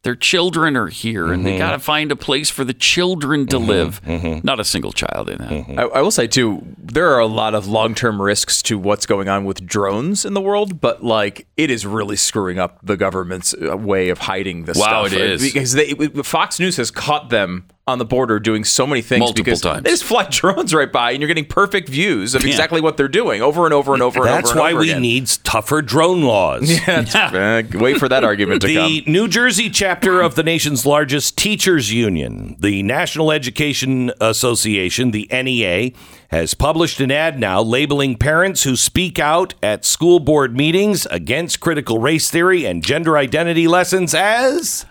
Their 0.04 0.16
children 0.16 0.76
are 0.76 0.88
here, 0.88 1.32
and 1.32 1.46
they 1.46 1.52
mm-hmm. 1.52 1.60
got 1.60 1.74
to 1.74 1.80
find 1.80 2.12
a 2.12 2.16
place 2.16 2.50
for 2.50 2.64
the 2.64 2.74
children 2.74 3.46
to 3.46 3.58
mm-hmm. 3.58 3.70
live. 3.70 4.02
Mm-hmm. 4.02 4.40
Not 4.44 4.60
a 4.60 4.64
single 4.64 4.92
child 4.92 5.30
in 5.30 5.38
that. 5.38 5.80
I, 5.80 6.00
I 6.00 6.02
will 6.02 6.10
say 6.10 6.26
too, 6.26 6.66
there 6.80 7.12
are 7.12 7.20
a 7.20 7.28
lot 7.28 7.54
of 7.54 7.68
long-term 7.68 8.20
risks 8.20 8.64
to 8.64 8.80
what's 8.80 9.06
going 9.06 9.30
on 9.30 9.46
with 9.46 9.64
drones 9.64 10.26
in 10.26 10.34
the 10.34 10.42
world, 10.42 10.82
but 10.82 11.04
like 11.04 11.46
it 11.56 11.70
is 11.70 11.86
really 11.86 12.16
screwing 12.16 12.58
up 12.58 12.80
the 12.82 12.98
government's 12.98 13.54
uh, 13.54 13.78
way 13.78 14.10
of 14.10 14.18
hiding 14.18 14.66
this 14.66 14.80
Wow, 14.80 15.06
stuff. 15.06 15.20
it 15.20 15.22
is. 15.22 15.54
because 15.54 15.74
they, 15.74 15.94
Fox 16.24 16.60
News 16.60 16.78
has 16.78 16.90
caught 16.90 17.30
them 17.30 17.68
on 17.92 18.00
the 18.00 18.06
border 18.06 18.40
doing 18.40 18.64
so 18.64 18.88
many 18.88 19.02
things 19.02 19.20
Multiple 19.20 19.44
because 19.44 19.62
times. 19.62 19.84
they 19.84 19.90
just 19.92 20.04
fly 20.04 20.26
drones 20.32 20.74
right 20.74 20.92
by, 20.92 21.12
and 21.12 21.22
you're 21.22 21.28
getting 21.28 21.46
perfect 21.46 21.90
views 21.90 22.34
of 22.36 22.42
Yeah. 22.44 22.50
exactly 22.50 22.82
what 22.82 22.98
they're 22.98 23.08
doing 23.08 23.42
over 23.42 23.66
and 23.66 23.74
over 23.74 23.94
and 23.94 24.02
over 24.02 24.20
and 24.20 24.28
That's 24.28 24.50
over. 24.52 24.60
and 24.60 24.60
why 24.60 24.72
over 24.72 24.80
we 24.82 24.90
again. 24.92 25.02
need 25.02 25.28
tougher 25.44 25.82
drone 25.82 26.24
laws. 26.24 26.72
Uh, 26.88 27.62
wait 27.74 27.98
for 27.98 28.10
that 28.10 28.24
argument 28.24 28.62
to 28.62 28.68
The 28.68 28.76
come. 28.76 28.86
The 28.92 29.04
New 29.08 29.28
Jersey 29.28 29.70
chapter 29.70 30.22
of 30.22 30.36
the 30.36 30.44
nation's 30.44 30.86
largest 30.86 31.38
teachers 31.38 31.92
union, 31.94 32.56
the 32.60 32.82
National 32.84 33.32
Education 33.32 34.12
Association, 34.22 35.12
the 35.12 35.28
NEA, 35.32 35.92
has 36.30 36.54
published 36.54 37.00
an 37.02 37.12
ad 37.12 37.40
now 37.40 37.62
labeling 37.62 38.16
parents 38.16 38.64
who 38.64 38.76
speak 38.76 39.20
out 39.20 39.54
at 39.62 39.84
school 39.86 40.20
board 40.20 40.56
meetings 40.56 41.06
against 41.08 41.60
critical 41.60 42.00
race 42.00 42.30
theory 42.32 42.66
and 42.66 42.84
gender 42.84 43.18
identity 43.18 43.68
lessons 43.68 44.14
as 44.16 44.86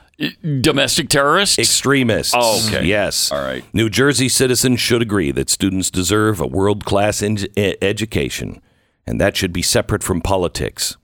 Domestic 0.60 1.08
terrorists? 1.08 1.58
extremists. 1.58 2.34
Oh, 2.36 2.66
okay. 2.66 2.84
Yes. 2.84 3.32
All 3.32 3.40
right. 3.40 3.64
New 3.72 3.88
Jersey 3.88 4.28
citizens 4.28 4.80
should 4.80 5.02
agree 5.02 5.32
that 5.32 5.48
students 5.48 5.90
deserve 5.90 6.40
a 6.40 6.46
world 6.46 6.84
class 6.84 7.22
in- 7.22 7.48
education, 7.56 8.60
and 9.06 9.20
that 9.20 9.36
should 9.36 9.52
be 9.52 9.62
separate 9.62 10.02
from 10.02 10.20
politics. 10.20 10.96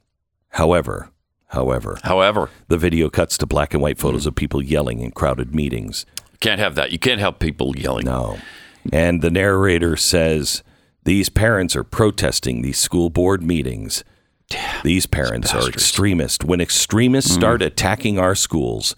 However, 0.51 1.11
however, 1.49 1.99
However, 2.03 2.51
the 2.69 2.79
video 2.79 3.09
cuts 3.09 3.39
to 3.39 3.47
black 3.47 3.73
and 3.73 3.83
white 3.83 3.99
photos 3.99 4.27
of 4.27 4.35
people 4.35 4.63
yelling 4.63 5.01
in 5.01 5.13
crowded 5.13 5.55
meetings. 5.55 6.05
can't 6.41 6.61
have 6.61 6.75
that. 6.75 6.93
You 6.93 6.99
can't 6.99 7.21
have 7.21 7.39
people 7.39 7.77
yelling. 7.77 8.05
No. 8.05 8.39
And 8.93 9.23
the 9.23 9.31
narrator 9.31 9.97
says 9.97 10.63
these 11.05 11.29
parents 11.29 11.75
are 11.75 11.85
protesting 11.85 12.63
these 12.63 12.79
school 12.79 13.11
board 13.11 13.43
meetings. 13.43 14.05
These 14.85 15.07
parents 15.07 15.53
are 15.55 15.69
extremists. 15.69 16.45
When 16.45 16.61
extremists 16.61 17.33
start 17.33 17.63
mm. 17.63 17.67
attacking 17.67 18.19
our 18.19 18.35
schools, 18.35 18.95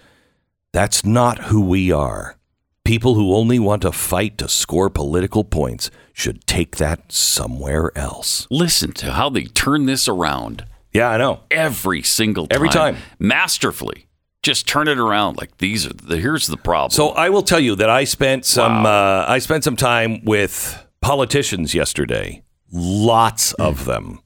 that's 0.72 1.04
not 1.04 1.44
who 1.44 1.60
we 1.60 1.90
are. 1.92 2.36
People 2.84 3.14
who 3.14 3.34
only 3.34 3.58
want 3.58 3.82
to 3.82 3.92
fight 3.92 4.38
to 4.38 4.48
score 4.48 4.88
political 4.88 5.44
points 5.44 5.90
should 6.12 6.46
take 6.46 6.76
that 6.76 7.12
somewhere 7.12 7.92
else. 7.96 8.46
Listen 8.50 8.92
to 8.92 9.12
how 9.12 9.28
they 9.28 9.44
turn 9.44 9.86
this 9.86 10.08
around 10.08 10.64
Yeah, 10.92 11.10
I 11.10 11.18
know. 11.18 11.40
every 11.50 12.02
single 12.02 12.46
time. 12.46 12.56
Every 12.56 12.68
time. 12.70 12.96
Masterfully. 13.18 14.06
Just 14.42 14.66
turn 14.68 14.88
it 14.88 14.98
around 14.98 15.36
like 15.36 15.58
these 15.58 15.84
are 15.84 15.92
the 15.92 16.16
here's 16.18 16.46
the 16.46 16.56
problem. 16.56 16.90
So 16.92 17.08
I 17.10 17.28
will 17.28 17.42
tell 17.42 17.58
you 17.60 17.74
that 17.74 17.90
I 17.90 18.04
spent 18.04 18.44
some 18.46 18.86
uh, 18.86 19.24
I 19.26 19.38
spent 19.40 19.64
some 19.64 19.74
time 19.76 20.24
with 20.24 20.82
politicians 21.02 21.74
yesterday. 21.74 22.42
Lots 22.72 23.52
of 23.54 23.84
them. 23.84 24.20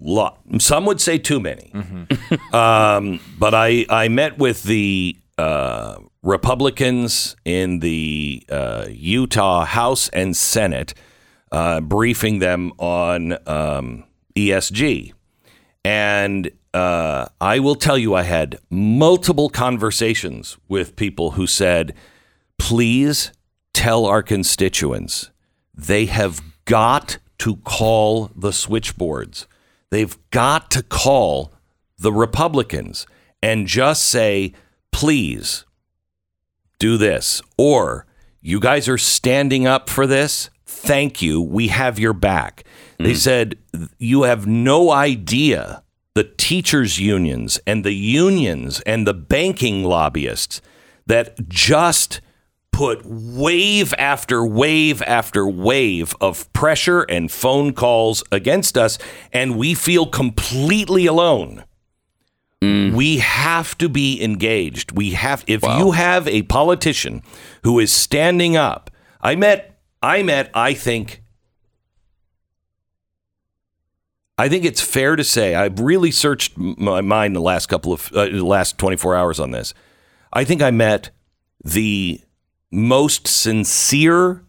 Lot. 0.00 0.38
Some 0.58 0.86
would 0.86 1.00
say 1.00 1.18
too 1.18 1.40
many. 1.40 1.72
um, 2.52 3.20
but 3.38 3.54
I 3.54 3.84
I 3.90 4.08
met 4.08 4.38
with 4.38 4.62
the 4.62 5.16
uh, 5.38 5.98
Republicans 6.22 7.36
in 7.44 7.78
the 7.78 8.44
uh, 8.50 8.86
Utah 8.90 9.64
House 9.64 10.08
and 10.10 10.36
Senate, 10.36 10.94
uh, 11.52 11.80
briefing 11.80 12.40
them 12.40 12.72
on 12.78 13.38
um, 13.46 14.04
ESG. 14.36 15.12
And 15.84 16.50
uh, 16.74 17.26
I 17.40 17.60
will 17.60 17.76
tell 17.76 17.96
you, 17.96 18.14
I 18.14 18.22
had 18.22 18.58
multiple 18.68 19.48
conversations 19.48 20.58
with 20.68 20.96
people 20.96 21.32
who 21.32 21.46
said, 21.46 21.94
please 22.58 23.32
tell 23.72 24.04
our 24.04 24.22
constituents 24.22 25.30
they 25.72 26.06
have 26.06 26.42
got 26.64 27.18
to 27.38 27.56
call 27.56 28.32
the 28.34 28.52
switchboards. 28.52 29.46
They've 29.90 30.18
got 30.30 30.70
to 30.72 30.82
call 30.82 31.52
the 31.98 32.12
Republicans 32.12 33.06
and 33.40 33.68
just 33.68 34.04
say, 34.04 34.52
please 34.92 35.64
do 36.78 36.96
this. 36.96 37.42
Or 37.56 38.06
you 38.40 38.60
guys 38.60 38.88
are 38.88 38.98
standing 38.98 39.66
up 39.66 39.88
for 39.90 40.06
this. 40.06 40.50
Thank 40.64 41.22
you. 41.22 41.40
We 41.40 41.68
have 41.68 41.98
your 41.98 42.12
back. 42.12 42.64
They 42.98 43.12
hmm. 43.12 43.18
said, 43.18 43.58
you 43.98 44.22
have 44.22 44.46
no 44.46 44.90
idea 44.90 45.82
the 46.14 46.24
teachers' 46.24 46.98
unions 46.98 47.60
and 47.66 47.84
the 47.84 47.94
unions 47.94 48.80
and 48.80 49.06
the 49.06 49.14
banking 49.14 49.84
lobbyists 49.84 50.60
that 51.06 51.48
just 51.48 52.20
put 52.72 53.02
wave 53.04 53.94
after 53.98 54.44
wave 54.44 55.02
after 55.02 55.46
wave 55.48 56.14
of 56.20 56.52
pressure 56.52 57.02
and 57.02 57.30
phone 57.30 57.72
calls 57.72 58.22
against 58.30 58.76
us, 58.76 58.98
and 59.32 59.56
we 59.56 59.74
feel 59.74 60.06
completely 60.06 61.06
alone. 61.06 61.64
We 62.60 63.18
have 63.18 63.78
to 63.78 63.88
be 63.88 64.22
engaged. 64.22 64.92
We 64.92 65.12
have 65.12 65.44
if 65.46 65.62
you 65.62 65.92
have 65.92 66.26
a 66.26 66.42
politician 66.42 67.22
who 67.62 67.78
is 67.78 67.92
standing 67.92 68.56
up. 68.56 68.90
I 69.20 69.36
met 69.36 69.80
I 70.02 70.22
met 70.22 70.50
I 70.54 70.74
think 70.74 71.22
I 74.36 74.48
think 74.48 74.64
it's 74.64 74.80
fair 74.80 75.16
to 75.16 75.24
say 75.24 75.54
I've 75.54 75.80
really 75.80 76.10
searched 76.10 76.56
my 76.56 77.00
mind 77.00 77.36
the 77.36 77.40
last 77.40 77.66
couple 77.66 77.92
of 77.92 78.10
uh, 78.12 78.26
the 78.26 78.44
last 78.44 78.78
24 78.78 79.14
hours 79.14 79.38
on 79.40 79.50
this. 79.52 79.74
I 80.32 80.44
think 80.44 80.62
I 80.62 80.70
met 80.70 81.10
the 81.64 82.20
most 82.70 83.26
sincere 83.26 84.44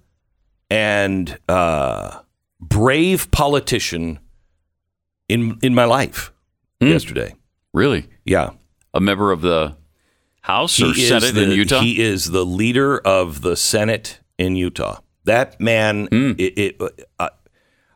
and 0.69 1.37
uh, 1.47 2.19
brave 2.59 3.29
politician 3.31 4.19
in 5.27 5.57
in 5.61 5.73
my 5.75 5.85
life 5.85 6.31
yesterday. 6.79 7.35
Really? 7.73 8.07
Yeah. 8.25 8.51
A 8.93 8.99
member 8.99 9.31
of 9.31 9.41
the 9.41 9.75
House 10.41 10.81
or 10.81 10.93
He 10.93 11.03
is 11.03 11.07
Senate 11.09 11.35
the, 11.35 11.43
in 11.43 11.51
Utah? 11.51 11.81
He 11.81 11.99
is 12.01 12.31
the 12.31 12.45
leader 12.45 12.97
of 12.99 13.41
the 13.41 13.55
Senate 13.55 14.19
in 14.37 14.55
Utah. 14.55 14.99
That 15.25 15.59
man, 15.61 16.07
Hmm. 16.07 16.31
it, 16.37 16.57
it, 16.57 16.81
uh, 17.19 17.29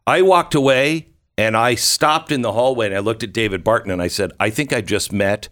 I 0.06 0.22
walked 0.22 0.54
away 0.54 1.08
and 1.38 1.58
I 1.58 1.76
stopped 1.76 2.32
in 2.32 2.42
the 2.42 2.52
hallway 2.52 2.86
and 2.88 2.96
I 2.96 3.00
looked 3.00 3.24
at 3.24 3.34
David 3.34 3.64
Barton 3.64 3.90
and 3.92 4.02
I 4.02 4.08
said, 4.08 4.32
I 4.40 4.50
think 4.50 4.72
I 4.74 4.82
just 4.82 5.12
met 5.12 5.50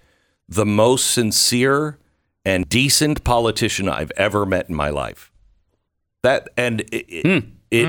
the 0.47 0.65
most 0.65 1.09
sincere 1.11 1.97
and 2.45 2.67
decent 2.69 3.23
politician 3.23 3.87
I've 3.89 4.11
ever 4.17 4.45
met 4.45 4.69
in 4.69 4.75
my 4.75 4.89
life. 4.89 5.31
That 6.23 6.49
and 6.57 6.81
it, 6.91 7.05
it, 7.07 7.25
Hmm. 7.25 7.47
it, 7.71 7.85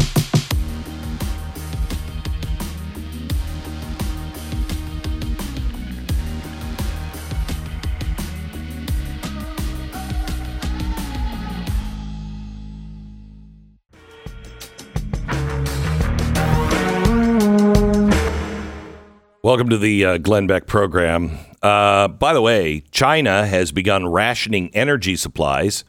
Welcome 19.42 19.68
to 19.68 19.78
the 19.78 20.04
uh, 20.04 20.18
Glenn 20.18 20.48
Beck 20.48 20.66
program. 20.66 21.38
Uh, 21.62 22.08
by 22.08 22.34
the 22.34 22.42
way, 22.42 22.80
China 22.90 23.46
has 23.46 23.70
begun 23.70 24.08
rationing 24.08 24.74
energy 24.74 25.14
supplies. 25.14 25.84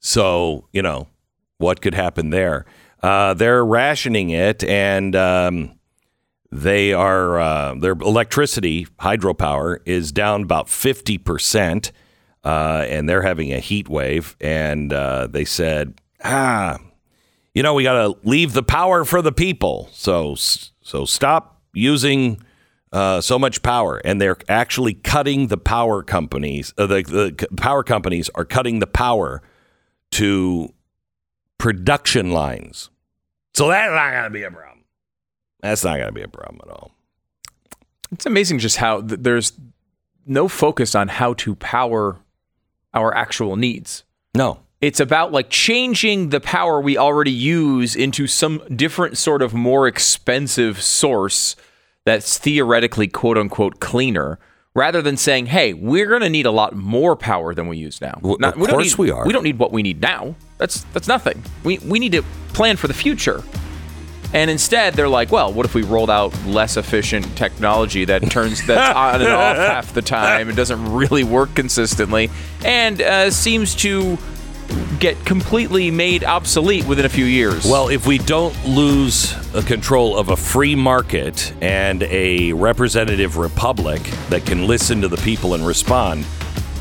So, 0.00 0.66
you 0.72 0.80
know, 0.80 1.08
what 1.60 1.80
could 1.80 1.94
happen 1.94 2.30
there? 2.30 2.64
Uh, 3.02 3.34
they're 3.34 3.64
rationing 3.64 4.30
it, 4.30 4.64
and 4.64 5.14
um, 5.14 5.78
they 6.50 6.92
are, 6.92 7.40
uh, 7.40 7.74
their 7.74 7.92
electricity, 7.92 8.86
hydropower, 8.98 9.78
is 9.86 10.12
down 10.12 10.42
about 10.42 10.66
50%, 10.66 11.92
uh, 12.44 12.84
and 12.88 13.08
they're 13.08 13.22
having 13.22 13.52
a 13.52 13.60
heat 13.60 13.88
wave. 13.88 14.36
And 14.40 14.92
uh, 14.92 15.28
they 15.28 15.44
said, 15.44 16.00
ah, 16.24 16.78
you 17.54 17.62
know, 17.62 17.74
we 17.74 17.82
got 17.82 17.94
to 17.94 18.28
leave 18.28 18.52
the 18.52 18.62
power 18.62 19.04
for 19.04 19.22
the 19.22 19.32
people. 19.32 19.88
So, 19.92 20.34
so 20.34 21.04
stop 21.04 21.62
using 21.72 22.42
uh, 22.92 23.20
so 23.20 23.38
much 23.38 23.62
power, 23.62 24.00
and 24.04 24.20
they're 24.20 24.36
actually 24.48 24.94
cutting 24.94 25.46
the 25.46 25.58
power 25.58 26.02
companies. 26.02 26.74
Uh, 26.76 26.86
the, 26.86 27.02
the 27.02 27.48
power 27.56 27.82
companies 27.82 28.28
are 28.34 28.44
cutting 28.44 28.80
the 28.80 28.86
power 28.86 29.42
to 30.12 30.74
production 31.60 32.32
lines. 32.32 32.90
So 33.54 33.68
that's 33.68 33.92
not 33.92 34.10
going 34.12 34.24
to 34.24 34.30
be 34.30 34.42
a 34.42 34.50
problem. 34.50 34.84
That's 35.60 35.84
not 35.84 35.96
going 35.96 36.08
to 36.08 36.12
be 36.12 36.22
a 36.22 36.28
problem 36.28 36.60
at 36.64 36.70
all. 36.72 36.90
It's 38.10 38.26
amazing 38.26 38.58
just 38.58 38.78
how 38.78 39.02
th- 39.02 39.20
there's 39.22 39.52
no 40.26 40.48
focus 40.48 40.94
on 40.94 41.08
how 41.08 41.34
to 41.34 41.54
power 41.56 42.18
our 42.94 43.14
actual 43.14 43.56
needs. 43.56 44.04
No. 44.34 44.60
It's 44.80 44.98
about 45.00 45.30
like 45.32 45.50
changing 45.50 46.30
the 46.30 46.40
power 46.40 46.80
we 46.80 46.96
already 46.96 47.30
use 47.30 47.94
into 47.94 48.26
some 48.26 48.62
different 48.74 49.18
sort 49.18 49.42
of 49.42 49.52
more 49.52 49.86
expensive 49.86 50.82
source 50.82 51.54
that's 52.06 52.38
theoretically 52.38 53.06
quote 53.06 53.36
unquote 53.36 53.78
cleaner 53.80 54.38
rather 54.74 55.02
than 55.02 55.16
saying, 55.18 55.46
hey, 55.46 55.74
we're 55.74 56.06
going 56.08 56.22
to 56.22 56.30
need 56.30 56.46
a 56.46 56.50
lot 56.50 56.74
more 56.74 57.14
power 57.16 57.54
than 57.54 57.68
we 57.68 57.76
use 57.76 58.00
now. 58.00 58.18
Well, 58.22 58.38
Not- 58.40 58.54
of 58.54 58.60
don't 58.60 58.70
course 58.70 58.86
need- 58.92 58.98
we 58.98 59.10
are. 59.10 59.26
We 59.26 59.32
don't 59.34 59.44
need 59.44 59.58
what 59.58 59.72
we 59.72 59.82
need 59.82 60.00
now. 60.00 60.34
That's 60.60 60.84
that's 60.92 61.08
nothing. 61.08 61.42
We 61.64 61.78
we 61.78 61.98
need 61.98 62.12
to 62.12 62.22
plan 62.52 62.76
for 62.76 62.86
the 62.86 62.94
future. 62.94 63.42
And 64.32 64.48
instead, 64.48 64.94
they're 64.94 65.08
like, 65.08 65.32
well, 65.32 65.52
what 65.52 65.66
if 65.66 65.74
we 65.74 65.82
rolled 65.82 66.10
out 66.10 66.32
less 66.44 66.76
efficient 66.76 67.36
technology 67.36 68.04
that 68.04 68.30
turns 68.30 68.64
that's 68.66 68.96
on 68.96 69.22
and 69.22 69.32
off 69.32 69.56
half 69.56 69.92
the 69.92 70.02
time 70.02 70.46
and 70.48 70.56
doesn't 70.56 70.92
really 70.92 71.24
work 71.24 71.52
consistently 71.56 72.30
and 72.64 73.00
uh, 73.02 73.30
seems 73.30 73.74
to 73.76 74.18
get 75.00 75.24
completely 75.24 75.90
made 75.90 76.22
obsolete 76.22 76.86
within 76.86 77.06
a 77.06 77.08
few 77.08 77.24
years? 77.24 77.64
Well, 77.64 77.88
if 77.88 78.06
we 78.06 78.18
don't 78.18 78.54
lose 78.66 79.34
control 79.66 80.16
of 80.16 80.28
a 80.28 80.36
free 80.36 80.76
market 80.76 81.52
and 81.60 82.02
a 82.04 82.52
representative 82.52 83.38
republic 83.38 84.02
that 84.28 84.44
can 84.44 84.68
listen 84.68 85.00
to 85.00 85.08
the 85.08 85.16
people 85.16 85.54
and 85.54 85.66
respond, 85.66 86.24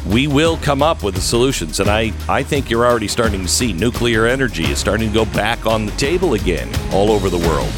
we 0.10 0.28
will 0.28 0.58
come 0.58 0.82
up 0.82 1.04
with 1.04 1.16
the 1.16 1.22
solutions. 1.22 1.80
And 1.80 1.90
I, 1.90 2.12
I 2.28 2.44
think 2.44 2.70
you're 2.70 2.86
already 2.86 3.08
starting 3.08 3.42
to 3.42 3.48
see 3.48 3.74
nuclear 3.74 4.26
energy 4.26 4.66
is 4.66 4.80
starting 4.80 5.10
to 5.10 5.14
go 5.14 5.26
back 5.26 5.66
on 5.66 5.86
the 5.86 5.92
table 5.94 6.34
again 6.34 6.70
all 6.92 7.12
over 7.12 7.30
the 7.30 7.38
world. 7.38 7.72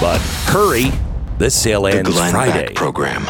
But 0.00 0.18
hurry, 0.46 0.90
this 1.38 1.60
sale 1.60 1.86
ends 1.86 2.08
The 2.08 2.14
Glenn 2.14 2.32
Friday. 2.32 2.66
Beck 2.66 2.74
Program. 2.74 3.26